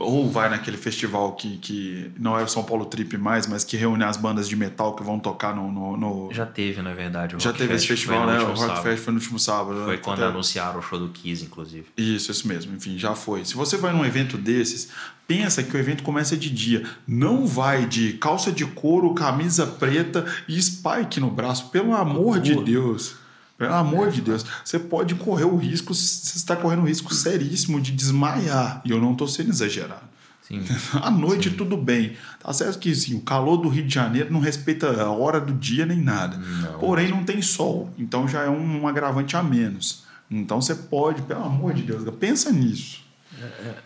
[0.02, 3.78] Ou vai naquele festival que, que não é o São Paulo Trip mais, mas que
[3.78, 5.72] reúne as bandas de metal que vão tocar no.
[5.72, 7.36] no, no- Já teve, na verdade.
[7.36, 8.41] o Já teve esse Fest, foi festival, né?
[8.41, 8.84] O Rock sábado.
[8.84, 9.84] Fest foi no último sábado.
[9.86, 10.02] Foi né?
[10.04, 11.86] quando Até- anunciaram o show do Kiss, inclusive.
[11.97, 12.76] Isso, isso mesmo.
[12.76, 13.45] Enfim, já foi.
[13.45, 14.89] Se você vai num evento desses,
[15.28, 16.84] pensa que o evento começa de dia.
[17.08, 21.70] Não vai de calça de couro, camisa preta e spike no braço.
[21.70, 22.56] Pelo amor de.
[22.64, 23.16] Deus.
[23.62, 24.43] Pelo amor de Deus.
[24.66, 28.82] Você pode correr o risco, você está correndo o risco seríssimo de desmaiar.
[28.84, 30.09] E eu não estou sendo exagerado.
[30.41, 30.64] Sim.
[30.99, 32.18] À noite tudo bem.
[32.39, 35.53] Tá certo que sim, o calor do Rio de Janeiro não respeita a hora do
[35.53, 36.38] dia nem nada.
[36.38, 36.80] Não.
[36.80, 37.93] Porém, não tem sol.
[37.99, 40.05] Então já é um, agravante a menos.
[40.30, 43.01] Então você pode, pelo amor de Deus, pensa nisso.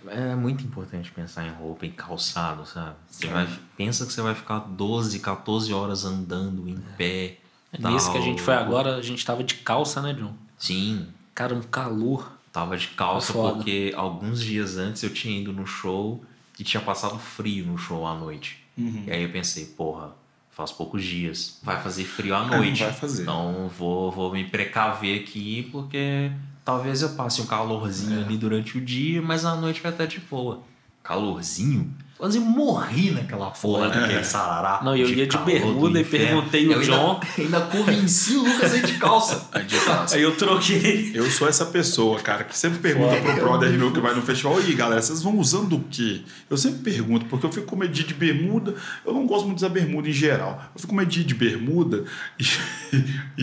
[0.07, 2.95] É muito importante pensar em roupa, em calçado, sabe?
[3.09, 3.47] Você vai,
[3.77, 7.39] pensa que você vai ficar 12, 14 horas andando em pé.
[7.79, 10.33] Nesse que a gente foi agora, a gente tava de calça, né, John?
[10.57, 12.31] Sim, Cara, um calor.
[12.51, 13.55] tava de calça Foda.
[13.55, 16.23] porque alguns dias antes eu tinha ido no show
[16.57, 18.63] e tinha passado frio no show à noite.
[18.77, 19.03] Uhum.
[19.07, 20.11] E aí eu pensei, porra,
[20.51, 22.83] faz poucos dias, vai fazer frio à noite.
[22.83, 23.23] vai fazer.
[23.23, 26.31] Então vou, vou me precaver aqui porque
[26.63, 30.19] talvez eu passe um calorzinho ali durante o dia, mas à noite vai estar de
[30.21, 30.61] boa.
[31.03, 31.93] Calorzinho?
[32.17, 34.79] Quase morri naquela porra daquele sarará.
[34.83, 37.19] Não, eu ia de bermuda e perguntei o Eu ainda- John.
[37.37, 39.49] Ainda, convenci o Lucas a ir de calça.
[39.51, 40.15] Aí de calça.
[40.15, 41.11] Aí eu troquei.
[41.13, 44.61] Eu sou essa pessoa, cara, que sempre pergunta pro brother meu que vai no festival,
[44.61, 46.21] e aí, galera, vocês vão usando o quê?
[46.49, 49.57] Eu sempre pergunto, porque eu fico com medo de de bermuda, eu não gosto muito
[49.57, 50.61] de usar bermuda em geral.
[50.73, 52.05] Eu fico com medo de de bermuda
[52.39, 52.45] e,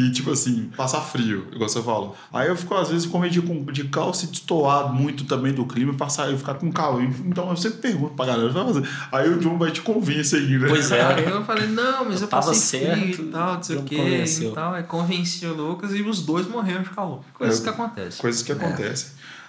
[0.06, 2.16] e, tipo assim, passar frio, igual você falou.
[2.32, 5.66] Aí eu fico, às vezes, com medo de, de calça e destoar muito também do
[5.66, 7.02] clima e passar, eu ficar com calor.
[7.02, 8.61] Então eu sempre pergunto pra galera,
[9.10, 10.68] Aí o John vai te convencer aí, né?
[10.68, 11.00] Pois é.
[11.04, 13.96] Aí eu falei, não, mas eu, Eu tava certo, e tal, não sei o quê
[13.96, 14.50] convenceu.
[14.50, 14.74] e tal.
[14.74, 17.22] Aí convenci o Lucas e os dois morreram de calor.
[17.34, 18.20] Coisas É, que acontecem.
[18.20, 19.08] Coisas que acontecem.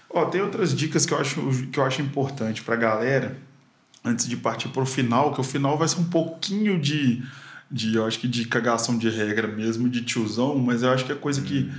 [0.09, 1.41] Ó, tem outras dicas que eu acho,
[1.71, 3.37] que eu acho importante pra galera,
[4.05, 7.23] antes de partir pro final, que o final vai ser um pouquinho de,
[7.71, 11.11] de eu acho que de cagação de regra mesmo, de tiozão, mas eu acho que
[11.11, 11.71] é coisa que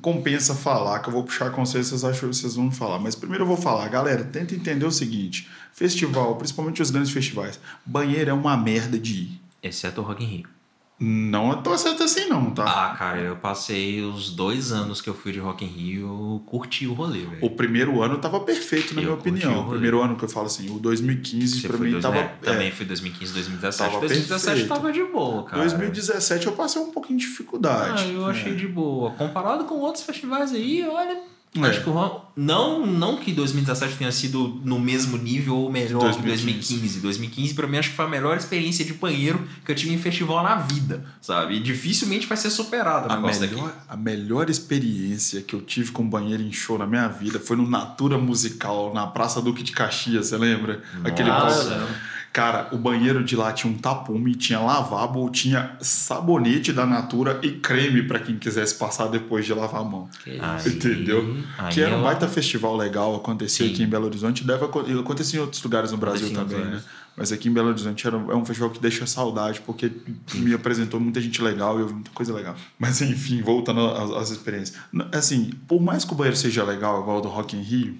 [0.00, 2.98] compensa falar, que eu vou puxar com vocês, vocês acham que vocês vão falar.
[2.98, 7.60] Mas primeiro eu vou falar, galera, tenta entender o seguinte, festival, principalmente os grandes festivais,
[7.84, 9.40] banheiro é uma merda de ir.
[9.62, 10.55] Exceto o Rock in Rio.
[10.98, 12.64] Não é tão certo assim não, tá?
[12.64, 16.86] Ah, cara, eu passei os dois anos que eu fui de Rock in Rio, curti
[16.86, 17.38] o rolê, velho.
[17.44, 19.60] O primeiro ano tava perfeito, na Eu minha opinião.
[19.60, 22.02] o O primeiro ano que eu falo assim, o 2015 Você pra foi mim dois,
[22.02, 22.14] tava.
[22.14, 22.34] né?
[22.42, 23.90] é, Também fui 2015, 2017.
[23.90, 24.68] Tava 2017 perfeito.
[24.68, 25.60] tava de boa, cara.
[25.62, 28.02] 2017 eu passei um pouquinho de dificuldade.
[28.02, 29.10] Ah, eu achei de boa.
[29.10, 31.18] Comparado com outros festivais aí, olha.
[31.54, 31.60] É.
[31.68, 36.00] Acho que o Ron- não, não que 2017 tenha sido no mesmo nível ou melhor
[36.00, 36.20] 2015.
[36.20, 37.00] que 2015.
[37.00, 39.98] 2015, pra mim, acho que foi a melhor experiência de banheiro que eu tive em
[39.98, 41.54] festival na vida, sabe?
[41.54, 43.78] E dificilmente vai ser superada A negócio melhor, daqui.
[43.88, 47.66] a melhor experiência que eu tive com banheiro em show na minha vida foi no
[47.66, 50.82] Natura Musical, na Praça Duque de Caxias, você lembra?
[51.04, 51.70] Aquele Nossa.
[51.70, 51.92] palco.
[52.36, 57.50] Cara, o banheiro de lá tinha um tapume, tinha lavabo, tinha sabonete da Natura e
[57.52, 60.06] creme pra quem quisesse passar depois de lavar a mão.
[60.26, 61.34] Aí- Entendeu?
[61.56, 63.72] aí que era um eu- baita festival legal, acontecia Sim.
[63.72, 66.82] aqui em Belo Horizonte, deve aco- acontecer em outros lugares no Brasil também, né?
[67.16, 69.90] Mas aqui em Belo Horizonte era, é um festival que deixa saudade, porque
[70.34, 72.54] me apresentou muita gente legal e eu vi muita coisa legal.
[72.78, 74.76] Mas enfim, voltando às, às experiências.
[75.10, 77.96] Assim, por mais que o banheiro seja legal, igual o do Rock in Rio,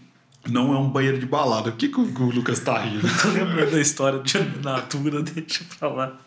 [0.48, 1.70] não é um banheiro de balada.
[1.70, 3.06] O que, que o, Lucas tá rindo?
[3.20, 6.18] Tô lembrando da história de Natura, deixa pra lá.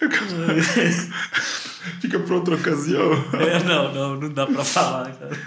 [2.00, 3.12] Fica pra outra ocasião.
[3.32, 5.38] É, não, não, não dá pra falar, cara.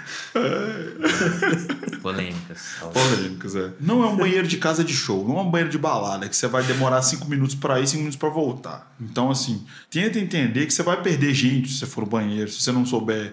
[2.02, 2.74] Polêmicas.
[2.92, 3.70] Polêmicas, é.
[3.80, 6.36] Não é um banheiro de casa de show, não é um banheiro de balada, que
[6.36, 8.92] você vai demorar cinco minutos pra ir, cinco minutos pra voltar.
[9.00, 12.50] Então, assim, tenta entender que você vai perder gente se você for no banheiro.
[12.50, 13.32] Se você não souber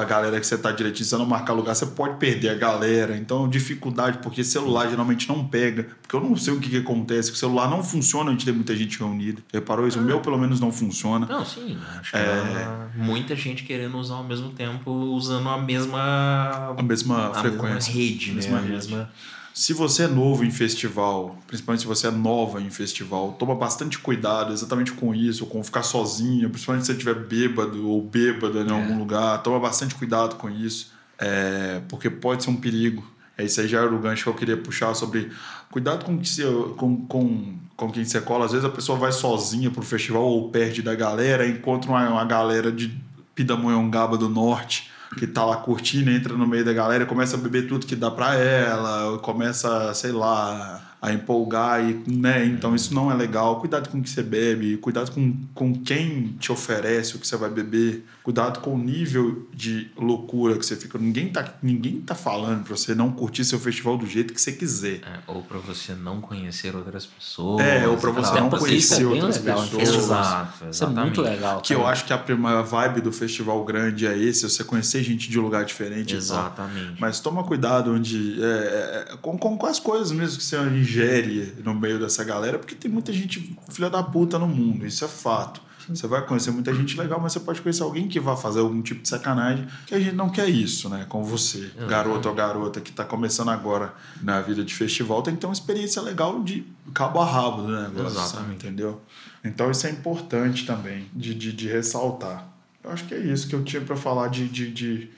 [0.00, 2.54] a galera que você tá direitinho, se você não marcar lugar, você pode perder a
[2.54, 3.16] galera.
[3.16, 5.86] Então, dificuldade, porque celular geralmente não pega.
[6.02, 8.54] Porque eu não sei o que, que acontece, que o celular não funciona onde tem
[8.54, 9.42] muita gente reunida.
[9.52, 9.98] Reparou isso?
[9.98, 11.26] O meu, pelo menos, não funciona.
[11.26, 11.76] Não, sim.
[11.98, 12.88] Acho que É.
[12.96, 17.92] muita gente querendo usar ao mesmo tempo, usando a mesma, A mesma a frequência.
[17.92, 18.40] mesma rede, né?
[18.60, 18.68] Rede.
[18.70, 19.10] mesma...
[19.54, 23.98] Se você é novo em festival, principalmente se você é nova em festival, toma bastante
[23.98, 28.70] cuidado exatamente com isso, com ficar sozinho, principalmente se você estiver bêbado ou bêbada em
[28.70, 33.04] algum lugar, toma bastante cuidado com isso, é, porque pode ser um perigo.
[33.36, 35.28] É isso aí já era o gancho que eu queria puxar sobre
[35.72, 36.44] cuidado com, que você,
[36.76, 38.44] com, com, com quem você cola.
[38.44, 42.24] Às vezes a pessoa vai sozinha pro festival ou perde da galera, encontra uma, uma
[42.24, 42.92] galera de
[43.36, 47.66] Pindamonhangaba do Norte que tá lá curtindo, entra no meio da galera, começa a beber
[47.66, 52.44] tudo que dá pra ela, começa, sei lá, a empolgar e, né?
[52.44, 53.60] Então isso não é legal.
[53.60, 57.36] Cuidado com o que você bebe, cuidado com, com quem te oferece o que você
[57.36, 60.98] vai beber, cuidado com o nível de loucura que você fica.
[60.98, 64.52] Ninguém tá, ninguém tá falando pra você não curtir seu festival do jeito que você
[64.52, 65.00] quiser.
[65.04, 67.64] É, ou pra você não conhecer outras pessoas.
[67.64, 70.04] É, ou pra e você não é conhecer bem outras legal, pessoas.
[70.04, 71.20] Exato, Isso é muito exatamente.
[71.20, 71.60] legal.
[71.60, 75.30] Que eu acho que a primeira vibe do festival grande é esse, você conhecer gente
[75.30, 76.16] de lugar diferente.
[76.16, 77.00] Exatamente.
[77.00, 78.42] Mas toma cuidado onde.
[78.42, 80.56] é, é, com, com, com as coisas mesmo que você
[80.88, 85.04] ingere no meio dessa galera, porque tem muita gente filha da puta no mundo, isso
[85.04, 85.68] é fato.
[85.88, 88.82] Você vai conhecer muita gente legal, mas você pode conhecer alguém que vai fazer algum
[88.82, 91.06] tipo de sacanagem, que a gente não quer isso, né?
[91.08, 95.40] Com você, garoto ou garota que tá começando agora na vida de festival, tem que
[95.40, 98.28] ter uma experiência legal de cabo a rabo do negócio, sabe?
[98.28, 98.66] Exatamente.
[98.66, 99.00] entendeu?
[99.42, 102.46] Então isso é importante também de, de, de ressaltar.
[102.84, 105.10] Eu acho que é isso que eu tinha para falar de, de, de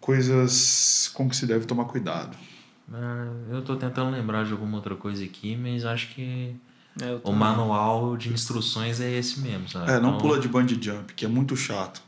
[0.00, 2.36] coisas com que se deve tomar cuidado.
[2.92, 6.54] Ah, eu tô tentando lembrar de alguma outra coisa aqui, mas acho que
[7.00, 9.90] É, o manual de instruções é esse mesmo, sabe?
[9.90, 12.00] É, não Então, pula de bungee jump, que é muito chato.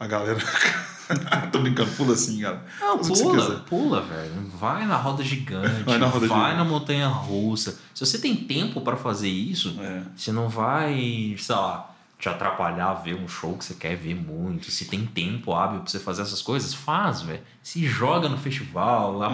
[0.00, 0.38] a galera.
[1.50, 2.64] Tô brincando, pula assim, cara.
[2.80, 4.46] Não, Faz pula, pula, velho.
[4.58, 6.56] Vai na roda gigante, Vai na roda vai gigante.
[6.58, 7.78] na montanha russa.
[7.94, 10.02] Se você tem tempo pra fazer isso, É.
[10.14, 14.14] você não vai, sei lá, te atrapalhar a ver um show que você quer ver
[14.14, 14.70] muito.
[14.70, 17.40] Se tem tempo hábil pra você fazer essas coisas, faz, velho.
[17.62, 19.28] Se joga no festival, É.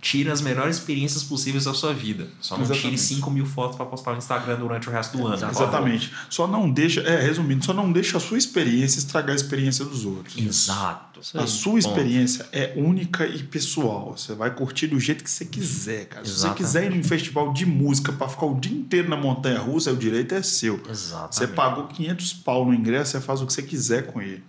[0.00, 2.28] tira as melhores experiências possíveis da sua vida.
[2.40, 3.00] Só não tire Exatamente.
[3.00, 5.34] 5 mil fotos pra postar no Instagram durante o resto do ano.
[5.34, 6.12] Exatamente.
[6.28, 10.04] Só não deixa, é, resumindo, só não deixa a sua experiência estragar a experiência dos
[10.04, 10.36] outros.
[10.36, 11.20] Exato.
[11.34, 14.16] A sua experiência é única e pessoal.
[14.16, 16.24] Você vai curtir do jeito que você quiser, cara.
[16.24, 19.58] Se você quiser ir num festival de música pra ficar o dia inteiro na montanha
[19.58, 20.80] russa, o direito é seu.
[20.88, 21.36] Exatamente.
[21.36, 24.42] Você pagou 500 pau no ingresso, você faz o que você quiser com ele.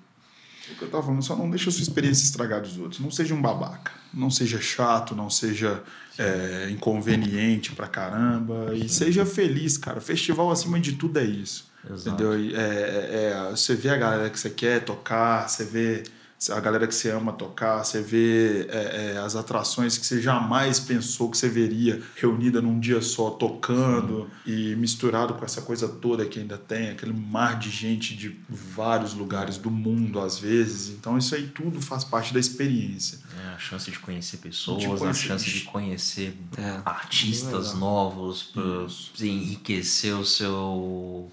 [0.72, 3.00] O que eu tava falando, só não deixa a sua experiência estragar dos outros.
[3.00, 3.92] Não seja um babaca.
[4.14, 5.84] Não seja chato, não seja
[6.18, 8.74] é, inconveniente pra caramba.
[8.76, 10.02] E seja feliz, cara.
[10.02, 11.70] Festival, acima de tudo, é isso.
[11.90, 12.10] Exato.
[12.10, 12.34] Entendeu?
[12.34, 16.04] É, é, é, você vê a galera que você quer tocar, você vê
[16.50, 20.80] a galera que você ama tocar, você vê é, é, as atrações que você jamais
[20.80, 26.26] pensou que você veria reunida num dia só tocando e misturado com essa coisa toda
[26.26, 30.90] que ainda tem, aquele mar de gente de vários lugares do mundo às vezes.
[30.90, 33.20] Então isso aí tudo faz parte da experiência.
[33.46, 38.44] É, a chance de conhecer pessoas, De a conhecer- chance de conhecer É, artistas novos,
[38.44, 41.32] pra enriquecer o seu,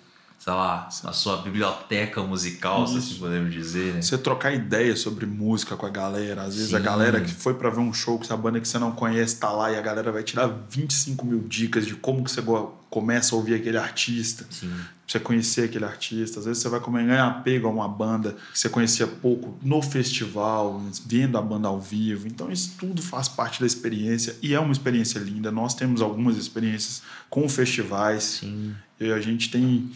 [0.90, 4.02] sei lá, a sua biblioteca musical, se assim podemos dizer, né?
[4.02, 6.42] Você trocar ideia sobre música com a galera.
[6.42, 6.84] Às vezes a Sim.
[6.84, 9.50] galera que foi pra ver um show que a banda que você não conhece tá
[9.50, 12.42] lá e a galera vai tirar 25 mil dicas de como que você
[12.90, 14.46] começa a ouvir aquele artista.
[14.50, 14.68] Sim.
[14.70, 16.38] Pra você conhecer aquele artista.
[16.40, 19.80] Às vezes você vai comer- ganhar apego a uma banda que você conhecia pouco no
[19.82, 22.26] festival, vendo a banda ao vivo.
[22.26, 25.50] Então isso tudo faz parte da experiência e é uma experiência linda.
[25.50, 28.22] Nós temos algumas experiências com festivais.
[28.40, 28.74] Sim.
[29.00, 29.90] E a gente tem,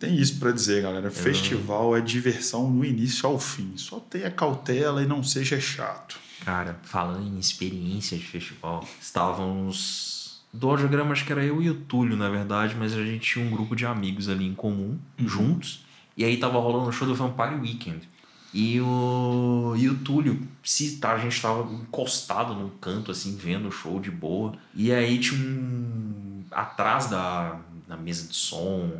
[0.00, 1.10] tem isso pra dizer, galera.
[1.10, 3.74] Festival é diversão do início ao fim.
[3.76, 6.18] Só tenha cautela e não seja chato.
[6.42, 10.40] Cara, falando em experiência de festival, estávamos.
[10.52, 13.44] Do audiograma, acho que era eu e o Túlio, na verdade, mas a gente tinha
[13.44, 15.84] um grupo de amigos ali em comum, juntos.
[16.16, 18.08] E aí tava rolando o show do Vampire Weekend.
[18.52, 23.68] E o, e o Túlio, se tá, a gente tava encostado num canto, assim, vendo
[23.68, 24.54] o show de boa.
[24.74, 26.42] E aí tinha um.
[26.50, 28.90] Atrás da, da mesa de som,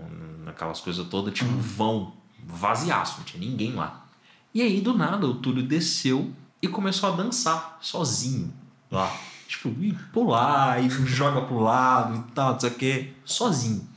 [0.45, 2.13] naquelas coisas todas, tinha um vão
[2.45, 4.07] vaziaço, não tinha ninguém lá.
[4.53, 8.53] E aí, do nada, o Túlio desceu e começou a dançar sozinho
[8.91, 9.11] lá.
[9.47, 9.75] Tipo,
[10.13, 13.89] pular, e joga pro lado e tal, não sei o quê, sozinho.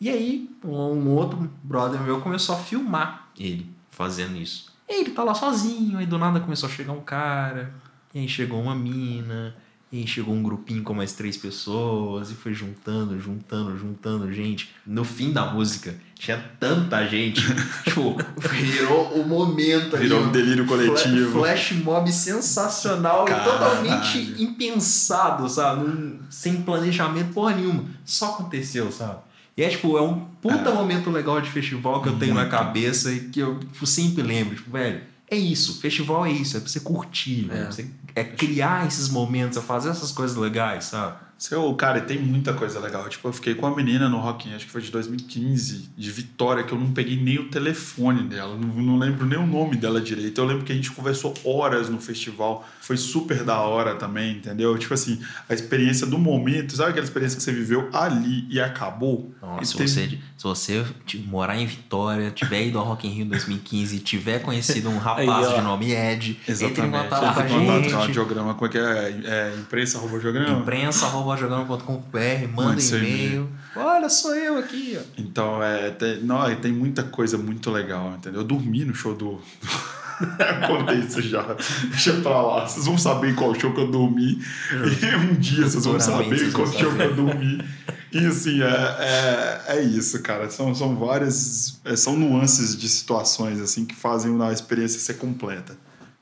[0.00, 4.72] E aí, um outro brother meu começou a filmar ele fazendo isso.
[4.88, 7.74] E ele tá lá sozinho, aí do nada começou a chegar um cara,
[8.14, 9.54] e aí chegou uma mina,
[9.92, 14.70] e aí chegou um grupinho com mais três pessoas, e foi juntando, juntando, juntando gente.
[14.86, 17.40] No fim da música, tinha tanta gente,
[17.84, 20.04] tipo, virou o momento ali.
[20.04, 21.32] Virou um delírio coletivo.
[21.32, 23.50] Fla- Flash mob sensacional e Caralho.
[23.50, 25.84] totalmente impensado, sabe?
[25.84, 27.84] Num- sem planejamento porra nenhuma.
[28.04, 29.18] Só aconteceu, sabe?
[29.56, 32.52] E é tipo, é um puta momento legal de festival que eu tenho na Muito.
[32.52, 34.54] cabeça e que eu tipo, sempre lembro.
[34.54, 35.80] Tipo, velho, é isso.
[35.80, 36.56] Festival é isso.
[36.56, 37.44] É pra você curtir.
[37.44, 41.16] Pra Você, é criar esses momentos, é fazer essas coisas legais, sabe?
[41.38, 43.08] Seu, cara, e tem muita coisa legal.
[43.08, 46.10] Tipo, eu fiquei com a menina no Rock in, acho que foi de 2015, de
[46.10, 48.58] Vitória, que eu não peguei nem o telefone dela.
[48.58, 50.38] Não, não lembro nem o nome dela direito.
[50.38, 52.68] Eu lembro que a gente conversou horas no festival.
[52.82, 54.76] Foi super da hora também, entendeu?
[54.76, 55.18] Tipo assim,
[55.48, 56.76] a experiência do momento.
[56.76, 59.32] Sabe aquela experiência que você viveu ali e acabou?
[59.40, 60.82] Nossa, E teve- você, se você
[61.26, 65.28] morar em Vitória, tiver ido ao Rock in Rio 2015 e tiver conhecido um rapaz
[65.28, 65.52] Aí, ó.
[65.56, 66.98] de nome Ed, entre em Exatamente.
[67.10, 67.90] contato com a contato gente.
[67.90, 68.54] com o audiograma.
[68.54, 69.20] Como é que é?
[69.22, 70.60] é imprensa, arroba audiograma?
[70.60, 73.50] imprensa.jogando.com.br, manda Mande seu e-mail.
[73.76, 75.02] Olha, sou eu aqui, ó.
[75.18, 78.40] Então, é, tem, não, tem muita coisa muito legal, entendeu?
[78.40, 79.32] Eu dormi no show do.
[79.32, 79.40] Eu
[80.66, 81.54] Contei isso já.
[81.90, 82.66] Deixa pra lá.
[82.66, 84.38] Vocês vão saber em qual show que eu dormi.
[84.72, 87.62] E um dia vocês vão saber qual show que eu dormi.
[88.12, 90.50] E assim, é, é, é isso, cara.
[90.50, 91.80] São, são várias.
[91.84, 95.76] é, são nuances de situações assim que fazem a experiência ser completa.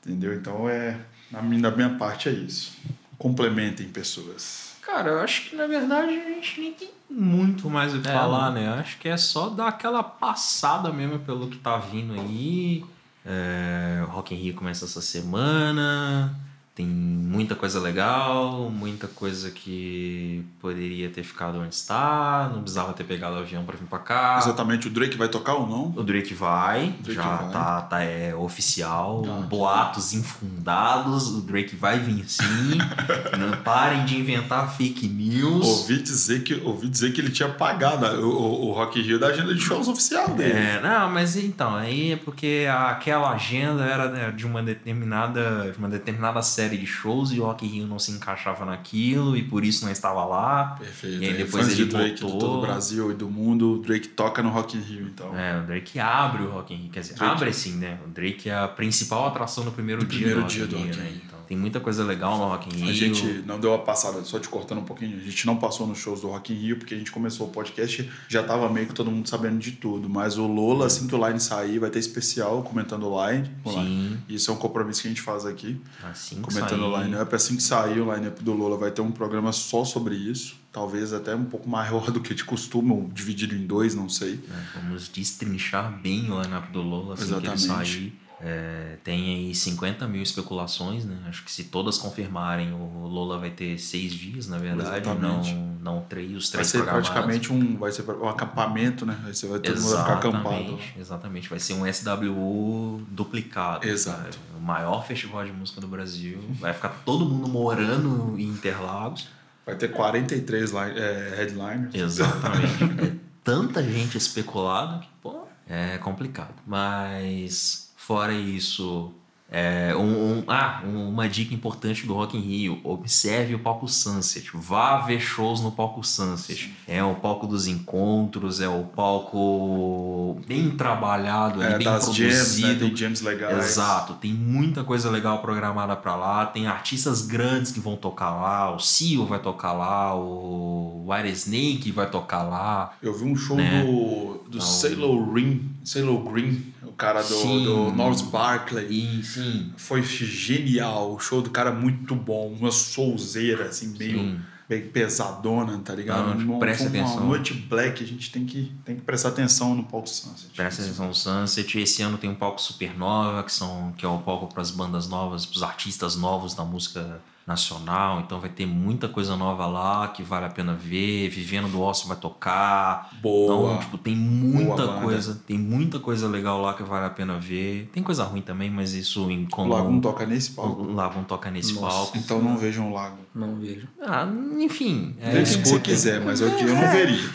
[0.05, 0.33] Entendeu?
[0.33, 0.99] Então, é,
[1.31, 2.73] na minha, da minha parte, é isso.
[3.17, 4.69] Complementem pessoas.
[4.81, 8.13] Cara, eu acho que na verdade a gente nem tem muito mais o que É,
[8.13, 8.67] falar, né?
[8.67, 12.83] Eu acho que é só dar aquela passada mesmo pelo que tá vindo aí.
[13.25, 16.35] É, o Rock in Rio começa essa semana.
[16.79, 23.03] Tem muita coisa legal, muita coisa que poderia ter ficado onde está, não precisava ter
[23.03, 24.37] pegado o avião para vir para cá.
[24.37, 25.93] Exatamente, o Drake vai tocar ou não?
[25.93, 27.51] O Drake vai, Drake já vai.
[27.51, 29.33] Tá, tá é oficial, Tá.
[29.41, 32.77] boatos infundados, o Drake vai vir sim.
[33.37, 35.67] não parem de inventar fake news.
[35.81, 39.27] Ouvi dizer que, ouvi dizer que ele tinha pagado o, o, o Rock Rio da
[39.27, 40.53] agenda de shows oficial dele.
[40.53, 45.77] É, não, mas então, aí é porque aquela agenda era né, de uma determinada, de
[45.77, 49.43] uma determinada série de shows e o Rock in Rio não se encaixava naquilo e
[49.43, 50.75] por isso não estava lá.
[50.79, 51.21] Perfeito.
[51.21, 52.29] E aí É, depois fãs ele de Drake voltou.
[52.39, 55.37] de todo o Brasil e do mundo, o Drake toca no Rock in Rio, então.
[55.37, 57.99] É, o Drake abre o Rock in Rio, quer dizer, Drake- abre sim, né?
[58.05, 60.77] O Drake é a principal atração no primeiro No dia primeiro do Rock dia do
[60.77, 61.03] Rock in né?
[61.09, 61.21] Rio.
[61.25, 62.89] Então, tem muita coisa legal no Rock in Rio.
[62.91, 65.87] A gente não deu a passada, só te cortando um pouquinho, a gente não passou
[65.87, 68.85] nos shows do Rock in Rio, porque a gente começou o podcast já tava meio
[68.85, 70.07] que todo mundo sabendo de tudo.
[70.07, 73.49] Mas o Lola, assim que o Line sair, vai ter especial comentando o Line.
[73.65, 73.79] o Sim.
[73.83, 74.19] Line.
[74.29, 75.81] Isso é um compromisso que a gente faz aqui.
[76.03, 77.33] Assim que comentando o line-up.
[77.35, 80.55] Assim que sair o line-up do Lola, vai ter um programa só sobre isso.
[80.71, 84.35] Talvez até um pouco maior do que de costume, ou dividido em dois, não sei.
[84.47, 87.91] né, Vamos destrinchar bem o lineup do Lola assim que ele Exatamente.
[87.91, 88.19] sair.
[88.41, 91.17] É, tem aí 50 mil especulações, né?
[91.27, 95.53] Acho que se todas confirmarem, o Lola vai ter seis dias, na verdade, não, Exatamente.
[95.81, 97.09] não três, os Vai três ser programados.
[97.09, 99.19] praticamente um, vai ser um acampamento, né?
[99.25, 100.79] Aí você vai todo mundo vai ficar acampado.
[100.97, 101.49] Exatamente.
[101.49, 103.87] Vai ser um SWU duplicado.
[103.87, 104.17] Exato.
[104.17, 104.37] sabe?
[104.57, 106.39] O maior festival de música do Brasil.
[106.59, 109.27] Vai ficar todo mundo morando em Interlagos.
[109.65, 111.93] Vai ter 43 line, é, headliners.
[111.93, 112.83] Exatamente.
[113.05, 116.55] é tanta gente especulada que, pô, é complicado.
[116.65, 119.11] Mas, fora isso,
[119.51, 123.87] é, um, um- ah, um- uma dica importante do Rock in Rio: observe o palco
[123.87, 124.49] Sunset.
[124.55, 126.73] Vá ver shows no palco Sunset.
[126.87, 132.67] É o palco dos encontros, é o palco bem trabalhado, É, bem jams, produzido.
[132.67, 132.75] né?
[132.79, 133.57] Tem jams legais.
[133.71, 138.75] Exato, tem muita coisa legal programada pra lá, tem artistas grandes que vão tocar lá,
[138.75, 142.93] o Seal vai tocar lá, o White Snake vai tocar lá.
[143.01, 143.83] Eu vi um show Né?
[143.83, 147.63] do, do Então- Sailor Green, Sailor Green, o cara do, Sim.
[147.63, 149.23] do Norris Barkley.
[149.23, 151.15] Sim, Foi genial.
[151.15, 152.49] O show do cara é muito bom.
[152.49, 154.39] Uma souzeira, assim, meio, Sim.
[154.69, 156.35] meio pesadona, tá ligado?
[156.35, 157.25] Não, uma, presta foi uma atenção.
[157.25, 160.53] noite black, a gente tem que, tem que prestar atenção no palco Sunset.
[160.55, 161.79] presta atenção no Sunset.
[161.79, 165.07] Esse ano tem um palco Supernova, que, são, que é o palco para as bandas
[165.07, 167.19] novas, para os artistas novos da música
[167.49, 168.21] nacional.
[168.21, 171.27] Então vai ter muita coisa nova lá que vale a pena ver.
[171.29, 173.09] Vivendo do Ócio vai tocar.
[173.21, 173.73] Boa.
[173.73, 175.01] Então, tipo, tem muita Boa banda.
[175.01, 177.89] coisa, tem muita coisa legal lá que vale a pena ver.
[177.91, 180.83] Tem coisa ruim também, mas isso em o como Lagoon toca nesse palco.
[180.83, 181.87] o Lagoon toca nesse Nossa.
[181.87, 182.17] palco.
[182.17, 183.17] Então não vejam o Lago.
[183.33, 183.87] Não vejo.
[184.01, 184.27] Ah,
[184.59, 185.15] enfim.
[185.19, 185.79] é, quem você escuta.
[185.81, 187.29] quiser, mas eu, eu não veria.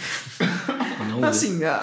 [1.10, 1.24] Não vejo.
[1.26, 1.82] Assim, ah,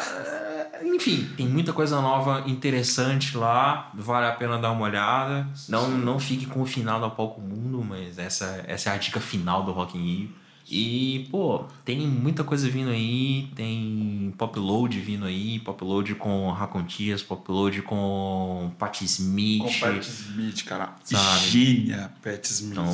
[0.84, 3.91] enfim, tem muita coisa nova, interessante lá.
[3.93, 5.47] Vale a pena dar uma olhada.
[5.67, 9.72] Não, não fique confinado ao palco mundo, mas essa, essa é a dica final do
[9.72, 10.40] Rock in Rio.
[10.72, 13.49] E, pô, tem muita coisa vindo aí.
[13.53, 15.59] Tem Pop Load vindo aí.
[15.59, 19.63] Pop Load com Racontias, Pop Load com Patti Smith.
[19.63, 20.95] Com Pat Smith, cara.
[21.03, 21.49] Sabe?
[21.49, 22.72] Gênia, Pat Smith.
[22.72, 22.93] Então,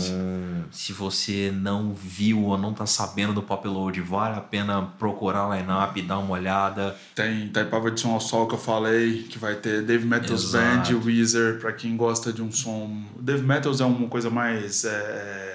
[0.71, 5.45] se você não viu ou não tá sabendo do Pop Load, vale a pena procurar
[5.51, 6.95] a line-up, dar uma olhada.
[7.13, 10.93] Tem Taipava de Som ao Sol que eu falei, que vai ter Dave Metals Exato.
[10.93, 13.03] Band, Weezer, pra quem gosta de um som.
[13.19, 14.83] Dave Metals é uma coisa mais.
[14.83, 15.46] é,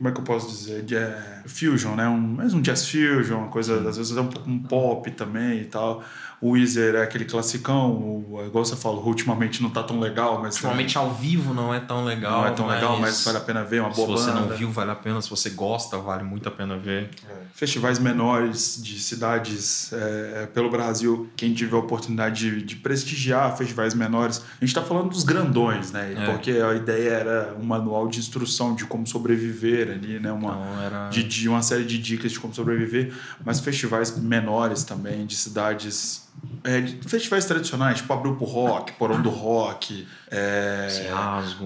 [0.00, 0.82] como é que eu posso dizer?
[0.82, 2.08] De, é, fusion, né?
[2.08, 5.60] Um, mais um jazz fusion, uma coisa, às vezes é um pouco um pop também
[5.60, 6.02] e tal.
[6.40, 10.54] O Weezer é aquele classicão, o, igual você falou, ultimamente não tá tão legal, mas.
[10.54, 12.40] Ultimamente ao vivo não é tão legal.
[12.40, 14.40] não é tão legal, mas vale a pena ver, é uma Se boa você banda.
[14.40, 15.20] não viu, vale a pena.
[15.20, 17.10] Se você gosta, vale muito a pena ver.
[17.54, 23.92] festivais menores de cidades é, pelo Brasil, quem tiver a oportunidade de, de prestigiar festivais
[23.92, 26.14] menores, a gente está falando dos grandões, né?
[26.16, 26.24] É.
[26.26, 30.32] Porque a ideia era um manual de instrução de como sobreviver ali, né?
[30.32, 31.08] Uma, Então era.
[31.10, 33.12] de, de uma série de dicas de como sobreviver,
[33.44, 36.29] mas festivais menores também, de cidades.
[36.64, 40.88] É, festivais tradicionais, tipo Abril pro Rock, Porão do Rock, é,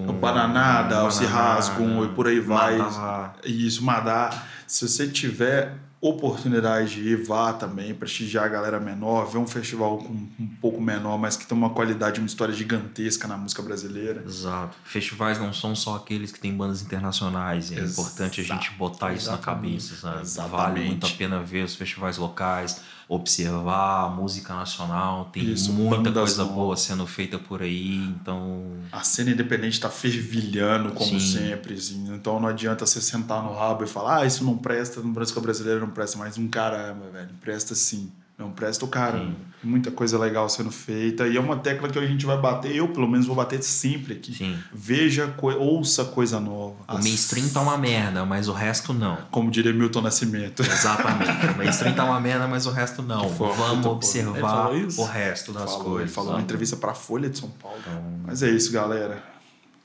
[0.07, 2.77] o Bananada, o Se Rasgam e por aí vai.
[2.77, 3.33] Madá.
[3.43, 4.43] Isso, Madá.
[4.67, 9.97] Se você tiver oportunidade de ir, vá também, prestigiar a galera menor, ver um festival
[9.97, 14.23] com um pouco menor, mas que tem uma qualidade, uma história gigantesca na música brasileira.
[14.25, 14.75] Exato.
[14.83, 17.71] Festivais não são só aqueles que têm bandas internacionais.
[17.71, 18.01] É Exato.
[18.01, 19.45] importante a gente botar isso na Exatamente.
[19.45, 20.21] cabeça, sabe?
[20.21, 20.57] Exatamente.
[20.57, 25.25] Vale muito a pena ver os festivais locais, observar a música nacional.
[25.31, 26.55] Tem Isso, muita coisa novas.
[26.55, 27.95] boa sendo feita por aí.
[27.97, 31.19] Então, A cena independente está fervilhando, como Sim.
[31.19, 31.75] sempre.
[31.75, 32.07] assim.
[32.13, 35.39] Então não adianta você sentar no rabo e falar, ah, isso não presta, no música
[35.39, 38.11] brasileira não presta, mas um caramba, velho, presta sim.
[38.37, 39.29] Não presta o cara.
[39.63, 41.25] Muita coisa legal sendo feita.
[41.25, 44.13] E é uma tecla que a gente vai bater, eu pelo menos vou bater sempre
[44.15, 44.35] aqui.
[44.35, 44.59] Sim.
[44.73, 46.75] Veja, co- ouça coisa nova.
[46.89, 49.17] O mainstream tá uma merda, mas o resto não.
[49.31, 50.61] Como diria Milton Nascimento.
[50.61, 51.53] Exatamente.
[51.53, 53.29] O mainstream tá uma merda, mas o resto não.
[53.29, 56.01] Vamos observar o resto das Falou, coisas.
[56.01, 57.77] ele falou numa entrevista para a Folha de São Paulo.
[57.79, 59.23] Então, Mas é isso, galera.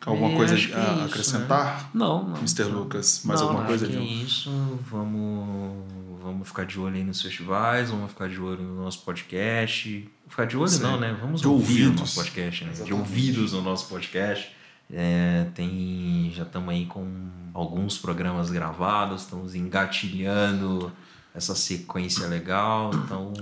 [0.05, 1.91] Alguma É, coisa que é a isso, acrescentar?
[1.93, 2.37] Não, não.
[2.39, 2.65] Mr.
[2.65, 4.03] Lucas, mais Não, alguma coisa, que é John?
[4.03, 4.51] isso.
[4.91, 5.80] Vamos,
[6.23, 10.09] vamos ficar de olho aí nos festivais, vamos ficar de olho no nosso podcast.
[10.29, 10.83] Ficar de olho Sim.
[10.83, 11.17] não, né?
[11.21, 11.97] Vamos De ouvir ouvidos.
[11.97, 12.73] o nosso podcast, né?
[12.85, 14.53] De ouvidos no nosso podcast.
[14.93, 17.07] É, tem, já estamos aí com
[17.55, 20.93] alguns programas gravados, estamos engatilhando
[21.35, 23.33] essa sequência legal, então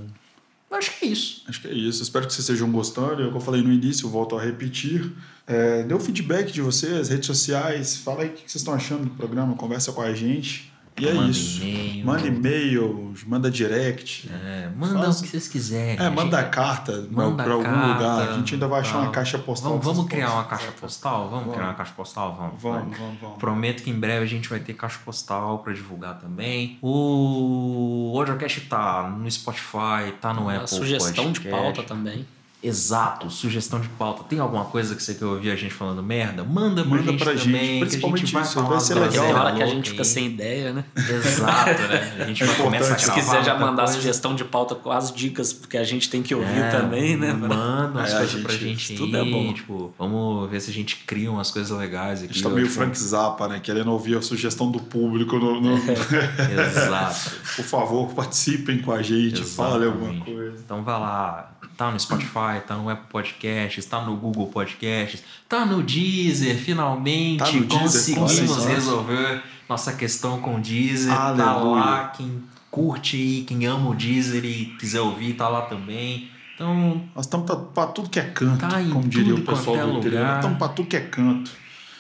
[0.71, 1.43] acho que é isso.
[1.49, 2.03] Acho que é isso.
[2.03, 3.23] Espero que vocês estejam gostando.
[3.23, 5.11] É o que eu falei no início, volto a repetir.
[5.47, 7.97] É, dê o feedback de vocês, redes sociais.
[7.97, 10.71] Fala aí o que vocês estão achando do programa, conversa com a gente.
[10.99, 11.63] E é Manda isso.
[11.63, 12.05] e-mail.
[12.07, 14.29] Manda e-mails, manda direct.
[14.31, 15.97] É, manda Faz- o que vocês quiserem.
[16.05, 18.29] É, manda gente- carta Manda para algum carta, lugar.
[18.29, 19.13] A gente ainda vai achar uma tal.
[19.13, 19.71] caixa postal.
[19.79, 21.21] Vamos, vamos criar uma caixa postal?
[21.29, 21.55] Vamos, Vamos.
[21.55, 22.35] criar uma caixa postal?
[22.37, 22.63] Vamos.
[22.63, 23.39] Vamos, vamos, vamos.
[23.39, 26.79] Prometo que em breve a gente vai ter caixa postal para divulgar também.
[26.83, 31.51] O Audiocast tá no Spotify, tá no A Apple sugestão de Podcast.
[31.51, 32.27] pauta também.
[32.61, 34.25] Exato, sugestão de pauta.
[34.25, 36.43] Tem alguma coisa que você quer ouvir a gente falando merda?
[36.43, 37.81] Manda pra Manda gente pra gente, também.
[37.81, 39.27] principalmente que a gente vai isso, vai ser legal.
[39.27, 40.85] Tem hora que a gente fica sem ideia, né?
[40.97, 42.17] Exato, né?
[42.21, 42.99] A gente É começar a.
[42.99, 43.93] Se quiser já mandar coisa.
[43.93, 47.33] sugestão de pauta com as dicas, porque a gente tem que ouvir É, também, né?
[47.33, 49.53] Manda umas É, a coisas pra gente- gente tudo aí, é bom.
[49.53, 52.35] Tipo, vamos ver se a gente cria umas coisas legais A aqui.
[52.35, 53.61] gente tá meio Tipo, Frank Zappa, né?
[53.61, 55.39] Querendo ouvir a sugestão do público.
[55.39, 55.79] No, no-
[56.67, 57.31] Exato.
[57.57, 60.25] Por favor, participem com a gente, fale alguma Exatamente.
[60.35, 60.57] coisa.
[60.65, 65.65] Então vai lá, tá no Spotify, tá no Apple Podcasts, tá no Google Podcasts, tá
[65.65, 68.69] no Deezer, finalmente Tá no Deezer, conseguimos só.
[68.69, 71.15] resolver nossa questão com o Deezer.
[71.15, 71.81] Tá Aleluia.
[71.85, 76.29] lá, quem curte aí, quem ama o Deezer e quiser ouvir, tá lá também.
[76.57, 79.83] Então, Nós estamos pra, pra tudo que é canto, Tá como diria o pessoal é
[79.87, 80.21] do interior.
[80.21, 80.37] lugar.
[80.37, 81.51] Estamos pra tudo que é canto.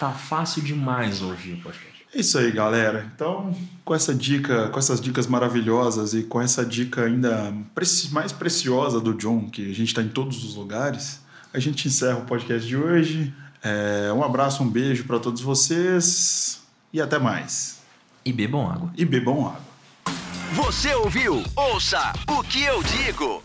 [0.00, 1.97] tá fácil demais ouvir o podcast.
[2.14, 3.10] É isso aí, galera.
[3.14, 3.54] Então,
[3.84, 8.98] com essa dica, com essas dicas maravilhosas e com essa dica ainda preci- mais preciosa
[9.00, 11.20] do John, que a gente está em todos os lugares,
[11.52, 13.32] a gente encerra o podcast de hoje.
[13.62, 16.60] É, um abraço, um beijo para todos vocês
[16.92, 17.78] e até mais.
[18.24, 18.90] E bebam água.
[18.96, 19.60] E bebam água.
[20.54, 21.42] Você ouviu?
[21.54, 23.42] Ouça o que eu digo.